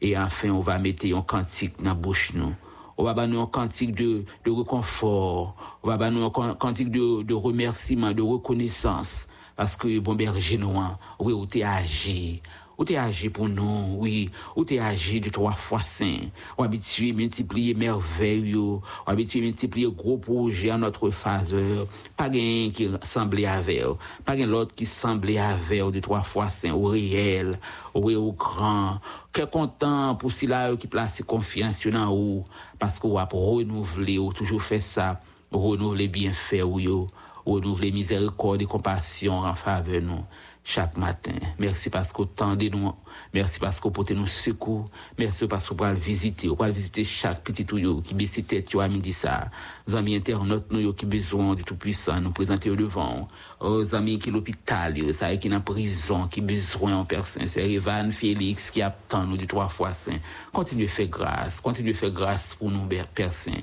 Et 0.00 0.16
enfin, 0.16 0.50
on 0.50 0.60
va 0.60 0.78
mettre 0.78 1.06
un 1.06 1.22
cantique 1.22 1.78
dans 1.78 1.84
la 1.84 1.94
bouche 1.94 2.32
nous. 2.34 2.54
On 2.98 3.04
va 3.04 3.14
donner 3.14 3.38
un 3.38 3.46
cantique 3.46 3.94
de, 3.94 4.24
de 4.44 4.50
réconfort. 4.50 5.54
On 5.82 5.88
va 5.88 5.98
donner 5.98 6.22
un 6.24 6.54
cantique 6.54 6.90
de, 6.90 7.22
de 7.22 7.34
remerciement, 7.34 8.12
de 8.12 8.22
reconnaissance. 8.22 9.28
Parce 9.54 9.76
que, 9.76 9.98
bon 9.98 10.14
berger 10.14 10.58
noir, 10.58 10.98
oui, 11.18 11.32
où 11.32 11.46
t'es 11.46 11.62
agi. 11.62 12.42
Ou 12.76 12.84
te 12.84 12.92
aji 13.00 13.30
pou 13.32 13.48
nou, 13.48 13.96
oui, 14.02 14.26
ou 14.52 14.60
te 14.68 14.76
aji 14.76 15.16
de 15.24 15.30
3 15.32 15.54
fwa 15.56 15.78
5, 15.80 16.28
ou 16.58 16.64
abitue 16.66 17.14
multipliye 17.16 17.72
merveyo, 17.78 18.82
ou 18.84 19.08
abitue 19.08 19.40
multipliye 19.40 19.88
gro 19.96 20.18
proje 20.20 20.68
an 20.72 20.84
notre 20.84 21.08
fazeur, 21.08 21.86
pa 22.20 22.28
gen 22.32 22.68
ki 22.76 22.90
semblé 23.08 23.46
aveyo, 23.48 23.94
pa 24.28 24.36
gen 24.36 24.52
lot 24.52 24.74
ki 24.76 24.84
semblé 24.88 25.38
aveyo 25.40 25.88
de 25.94 26.02
3 26.04 26.20
fwa 26.28 26.50
5, 26.52 26.76
ou 26.76 26.92
reyel, 26.92 27.54
ou 27.96 28.12
e 28.12 28.18
ou 28.20 28.34
gran, 28.36 29.00
ke 29.32 29.46
kontan 29.48 30.18
pou 30.20 30.28
si 30.28 30.44
la 30.50 30.66
yo 30.68 30.76
ki 30.80 30.90
plase 30.92 31.24
konfiansyon 31.24 31.96
an 32.02 32.12
ou, 32.12 32.42
paske 32.76 33.08
ou 33.08 33.16
ap 33.22 33.32
renouvle 33.32 34.18
ou 34.20 34.36
toujou 34.36 34.60
fe 34.60 34.82
sa, 34.84 35.14
renouvle 35.48 36.10
bienfe 36.12 36.60
ou 36.60 36.76
yo, 36.84 37.06
renouvle 37.46 37.88
mizerikor 37.94 38.60
de 38.60 38.68
kompasyon 38.68 39.48
an 39.48 39.56
fave 39.56 40.02
nou. 40.04 40.28
Chaque 40.66 40.96
matin. 40.96 41.32
Merci 41.60 41.90
parce 41.90 42.12
que 42.12 42.22
tendez 42.22 42.70
nous. 42.70 42.92
Merci 43.32 43.58
parce 43.58 43.80
que 43.80 43.88
portez 43.88 44.14
nous 44.14 44.26
secours. 44.26 44.84
Merci 45.18 45.46
parce 45.46 45.64
que 45.64 45.70
vous 45.70 45.76
pouvez 45.76 45.94
visiter. 45.94 46.48
Vous 46.48 46.56
pouvez 46.56 46.72
visiter 46.72 47.04
chaque 47.04 47.42
petit 47.42 47.64
tuyau 47.64 48.00
qui 48.00 48.14
baisse 48.14 48.40
tête 48.46 48.74
à 48.80 48.88
midi 48.88 49.12
ça. 49.12 49.50
Les 49.88 49.94
amis 49.94 50.16
internautes 50.16 50.72
nous 50.72 50.92
qui 50.92 51.06
besoin 51.06 51.54
du 51.54 51.62
Tout-Puissant, 51.62 52.20
nous 52.20 52.32
présenter 52.32 52.70
au 52.70 52.76
devant. 52.76 53.28
Aux 53.60 53.94
amis 53.94 54.18
qui 54.18 54.30
l'hôpital, 54.30 55.14
ça 55.14 55.34
qui 55.36 55.54
en 55.54 55.60
prison, 55.60 56.26
qui 56.28 56.40
besoin 56.40 56.96
en 56.96 57.04
personne. 57.04 57.46
C'est 57.46 57.70
Ivan 57.70 58.10
Félix 58.10 58.70
qui 58.70 58.82
attend 58.82 59.24
nous 59.24 59.36
du 59.36 59.46
trois 59.46 59.68
fois 59.68 59.92
saint. 59.92 60.18
Continuez 60.52 60.86
à 60.86 60.88
faire 60.88 61.08
grâce. 61.08 61.60
Continuez 61.60 61.92
à 61.92 61.94
faire 61.94 62.10
grâce 62.10 62.54
pour 62.54 62.70
nous, 62.70 62.86
personnes. 63.14 63.54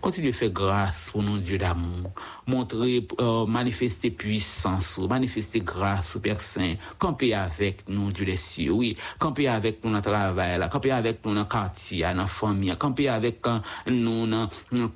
Continuez 0.00 0.30
à 0.30 0.32
faire 0.32 0.50
grâce 0.50 1.10
pour 1.10 1.22
nous, 1.22 1.38
Dieu 1.38 1.58
d'amour. 1.58 2.12
Montrer, 2.46 3.06
euh, 3.20 3.46
manifester 3.46 4.10
puissance, 4.10 4.98
manifester 4.98 5.60
grâce 5.60 6.16
aux 6.16 6.20
personnes. 6.20 6.76
Camper 6.98 7.34
avec 7.34 7.88
nous, 7.88 8.12
Dieu 8.12 8.24
des 8.24 8.36
cieux. 8.36 8.72
Oui, 8.72 8.94
camper 9.18 9.48
avec 9.48 9.84
nous 9.84 9.92
dans 9.92 10.00
travail, 10.00 10.60
camper 10.70 10.90
avec 10.90 11.24
nous 11.24 11.34
dans 11.34 11.44
quartier, 11.44 12.06
dans 12.14 12.26
famille, 12.26 12.74
camper 12.76 13.08
avec 13.08 13.40
nous 13.86 14.26
dans 14.26 14.48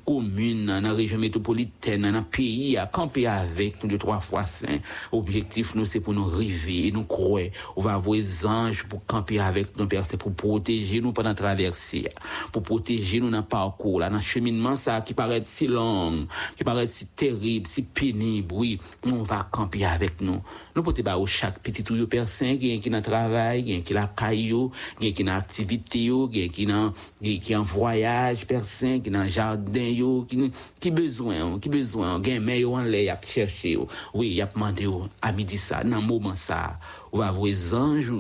commune, 0.05 0.67
dans 0.67 0.81
la 0.81 0.93
région 0.93 1.19
métropolitaine, 1.19 2.11
dans 2.11 2.23
pays, 2.23 2.79
camper 2.93 3.27
avec 3.27 3.83
nous 3.83 3.89
de 3.89 3.97
trois 3.97 4.21
fois 4.21 4.45
saint. 4.45 4.79
Objectif, 5.13 5.75
nous, 5.75 5.85
c'est 5.85 6.01
pour 6.01 6.15
nous 6.15 6.25
rêver 6.25 6.91
nous 6.93 7.05
croire. 7.05 7.45
On 7.77 7.83
va 7.83 7.95
avoir 7.95 8.17
les 8.17 8.47
anges 8.47 8.85
pour 8.85 9.05
camper 9.07 9.41
avec 9.41 9.79
nous, 9.79 9.87
personnes, 9.87 10.19
pour 10.19 10.35
protéger 10.35 11.01
nous 11.01 11.13
pendant 11.13 11.31
la 11.31 11.35
traversée, 11.35 12.09
pour 12.53 12.63
protéger 12.63 13.21
nous 13.21 13.31
dans 13.31 13.43
parcours, 13.43 14.01
là, 14.01 14.11
dans 14.11 14.21
cheminement, 14.21 14.77
ça, 14.77 15.01
qui 15.01 15.15
paraît 15.15 15.43
si 15.45 15.67
long, 15.67 16.27
qui 16.57 16.65
paraît 16.65 16.87
si 16.87 17.07
terrible, 17.07 17.67
si 17.67 17.83
pénible, 17.83 18.55
oui, 18.55 18.81
on 19.07 19.23
va 19.23 19.47
camper 19.51 19.85
avec 19.85 20.21
nous. 20.21 20.41
Nous, 20.77 20.83
pour 20.83 20.93
te 20.93 21.01
chaque 21.27 21.61
petit 21.61 21.83
personne 22.07 22.59
qui 22.59 22.75
est 22.75 22.91
dans 22.91 23.01
travail, 23.01 23.83
qui 23.83 23.95
la 23.95 24.09
caillou, 24.09 24.71
qui 25.01 25.07
est 25.07 25.23
dans 25.23 25.33
activité, 25.33 26.11
qui 26.31 26.43
est 26.45 26.67
dans, 26.67 26.93
qui 27.23 27.55
voyage, 27.55 28.47
personne, 28.47 29.01
qui 29.01 29.09
dans 29.09 29.27
jardin, 29.27 29.81
yo, 29.81 30.27
qui, 30.29 30.53
qui 30.79 30.91
besoin, 30.91 31.59
qui 31.59 31.71
besoin, 31.71 32.21
qui 32.21 32.39
mais 32.41 32.63
en 32.67 32.83
l'air, 32.83 33.15
a 33.17 33.27
cherché, 33.27 33.79
oui, 34.13 34.29
y 34.35 34.43
a 34.43 34.47
demandé 34.47 34.87
à 35.23 35.33
midi 35.33 35.57
ça, 35.57 35.83
dans 35.83 36.03
moment 36.03 36.37
ça, 36.37 36.79
on 37.11 37.21
va 37.21 37.33
anges, 37.33 38.13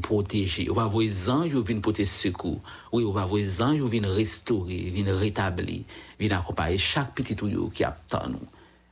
protéger, 0.00 0.70
on 0.70 0.74
va 0.74 0.84
anges, 0.86 1.80
porter 1.82 2.04
secours, 2.04 2.60
oui, 2.92 3.02
on 3.02 3.10
va 3.10 3.24
restaurer, 3.24 5.04
rétablir, 5.04 5.82
accompagner 6.30 6.78
chaque 6.78 7.12
petit 7.12 7.34
tuyau 7.34 7.72
qui. 7.74 7.82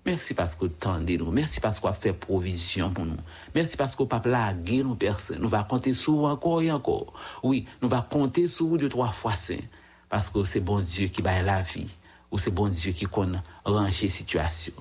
Mersi 0.09 0.33
pasko 0.33 0.71
tande 0.81 1.18
nou, 1.21 1.29
mersi 1.37 1.61
pasko 1.61 1.85
a 1.85 1.92
fe 1.92 2.14
provisyon 2.16 2.94
pou 2.97 3.05
nou, 3.05 3.21
mersi 3.53 3.77
pasko 3.77 4.07
pa 4.09 4.23
plage 4.25 4.79
nou 4.81 4.97
persen, 4.97 5.37
nou 5.42 5.53
va 5.53 5.66
konte 5.68 5.92
sou 5.92 6.25
anko 6.25 6.55
e 6.64 6.71
anko. 6.73 6.94
Oui, 7.44 7.66
nou 7.83 7.92
va 7.92 8.01
konte 8.09 8.47
sou 8.49 8.79
de 8.81 8.88
3 8.88 9.11
fwa 9.18 9.35
sen, 9.37 9.61
pasko 10.09 10.47
se 10.49 10.62
bon 10.64 10.81
Diyo 10.81 11.11
ki 11.12 11.25
baye 11.27 11.44
la 11.44 11.59
vi, 11.61 11.85
ou 12.33 12.40
se 12.40 12.49
bon 12.49 12.73
Diyo 12.73 12.94
ki 12.97 13.11
kon 13.12 13.37
range 13.68 14.09
situasyon. 14.14 14.81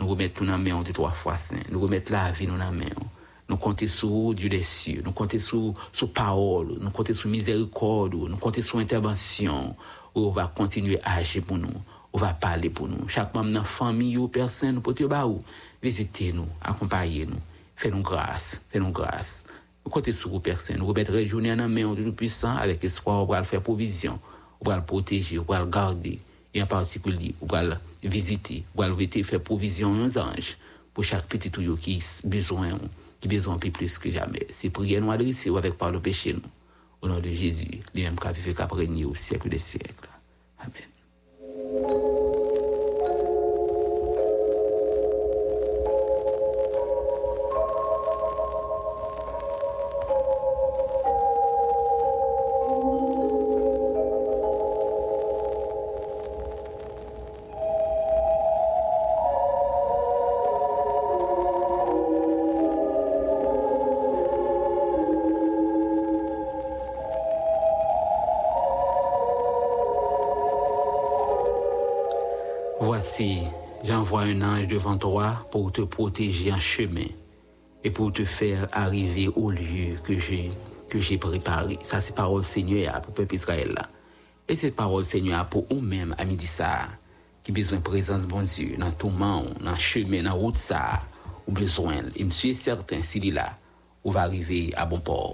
Nou 0.00 0.14
remet 0.14 0.32
pou 0.32 0.48
nan 0.48 0.64
men 0.64 0.78
ou 0.78 0.88
de 0.88 0.96
3 0.96 1.12
fwa 1.20 1.36
sen, 1.36 1.66
nou 1.68 1.84
remet 1.84 2.08
la 2.14 2.30
vi 2.32 2.48
nou 2.48 2.56
nan 2.56 2.72
men 2.72 2.96
ou. 2.96 3.12
Nou 3.52 3.60
konte 3.60 3.90
sou 3.92 4.32
Diyo 4.32 4.48
desye, 4.56 5.02
nou 5.04 5.12
konte 5.12 5.36
sou, 5.36 5.76
sou 5.92 6.08
paolo, 6.16 6.80
nou 6.80 6.96
konte 6.96 7.12
sou 7.12 7.28
mizerikodo, 7.28 8.24
nou 8.24 8.40
konte 8.40 8.64
sou 8.64 8.80
intervensyon, 8.80 9.74
ou 10.16 10.32
va 10.32 10.48
kontinue 10.48 10.96
aje 11.04 11.44
pou 11.44 11.60
nou. 11.60 11.84
Nous 12.12 12.20
on 12.20 12.24
va 12.24 12.34
parler 12.34 12.70
pour 12.70 12.88
nous. 12.88 13.08
Chaque 13.08 13.34
membre 13.34 13.48
de 13.48 13.54
la 13.54 13.64
famille 13.64 14.16
ou 14.18 14.28
personne, 14.28 14.80
pour 14.82 14.94
te 14.94 15.04
baou, 15.04 15.42
visitez-nous, 15.82 16.46
accompagnez-nous, 16.60 17.40
faites-nous 17.76 18.02
grâce, 18.02 18.60
faites-nous 18.70 18.90
grâce. 18.90 19.44
Nous 19.84 19.90
comptons 19.90 20.12
sur 20.12 20.30
vous, 20.30 20.40
personne. 20.40 20.78
Nous 20.78 20.86
remettre 20.86 21.18
journée 21.22 21.52
en 21.52 21.68
main 21.68 21.94
de 21.94 22.10
puissant 22.10 22.54
avec 22.56 22.84
espoir, 22.84 23.22
on 23.22 23.26
va 23.26 23.42
faire 23.44 23.62
provision, 23.62 24.20
on 24.60 24.68
va 24.68 24.76
le 24.76 24.84
protéger, 24.84 25.38
on 25.38 25.44
va 25.44 25.60
le 25.60 25.66
garder, 25.66 26.20
et 26.54 26.62
en 26.62 26.66
particulier, 26.66 27.34
on 27.40 27.46
va 27.46 27.62
le 27.62 27.76
visiter, 28.04 28.64
on 28.76 28.82
va 28.82 28.88
le 28.88 29.22
faire 29.24 29.40
provision 29.40 29.90
aux 29.90 30.18
anges 30.18 30.58
pour 30.92 31.04
chaque 31.04 31.26
petit 31.26 31.50
tuyau 31.50 31.76
qui 31.76 31.96
a 31.96 32.28
besoin, 32.28 32.78
qui 33.20 33.28
besoin 33.28 33.56
plus 33.56 33.98
que 33.98 34.10
jamais. 34.10 34.46
C'est 34.50 34.70
prière 34.70 35.00
nous 35.00 35.10
adresser 35.10 35.50
avec 35.56 35.78
par 35.78 35.90
le 35.90 36.00
péché 36.00 36.34
nous. 36.34 36.40
Au 37.00 37.08
nom 37.08 37.18
de 37.18 37.30
Jésus, 37.30 37.80
lui-même 37.94 38.16
qui 38.16 38.28
a 38.28 38.32
vécu, 38.32 38.54
qui 38.54 38.62
a 38.62 38.68
régné 38.70 39.04
au 39.04 39.14
siècle 39.14 39.48
des 39.48 39.58
siècles. 39.58 40.08
Amen. 40.60 40.91
Devant 74.68 74.96
toi 74.96 75.46
pour 75.50 75.70
te 75.72 75.82
protéger 75.82 76.52
en 76.52 76.58
chemin 76.58 77.06
et 77.84 77.90
pour 77.90 78.12
te 78.12 78.24
faire 78.24 78.66
arriver 78.72 79.28
au 79.28 79.50
lieu 79.50 79.96
que 80.02 80.18
j'ai 80.18 80.50
que 80.88 80.98
j'ai 80.98 81.16
préparé. 81.16 81.78
Ça, 81.82 82.00
c'est 82.00 82.14
parole 82.14 82.44
Seigneur 82.44 83.00
pour 83.00 83.12
le 83.12 83.14
peuple 83.14 83.36
Israël. 83.36 83.74
Et 84.46 84.54
cette 84.54 84.76
parole 84.76 85.06
Seigneur 85.06 85.46
pour 85.46 85.64
nous-mêmes 85.70 86.14
à 86.18 86.26
midi 86.26 86.46
ça, 86.46 86.88
qui 87.42 87.50
besoin 87.50 87.78
de 87.78 87.82
présence 87.82 88.26
bon 88.26 88.42
Dieu 88.42 88.76
dans 88.76 88.90
tout 88.90 89.08
monde, 89.08 89.54
dans 89.64 89.70
le 89.70 89.78
chemin, 89.78 90.18
dans 90.18 90.30
la 90.30 90.32
route 90.32 90.56
ça, 90.56 91.00
ou 91.46 91.52
besoin. 91.52 91.94
Et 92.16 92.24
je 92.24 92.30
suis 92.30 92.54
certain, 92.54 93.02
s'il 93.02 93.26
est 93.26 93.30
là, 93.30 93.56
on 94.04 94.10
va 94.10 94.22
arriver 94.22 94.70
à 94.76 94.84
bon 94.84 95.00
port. 95.00 95.30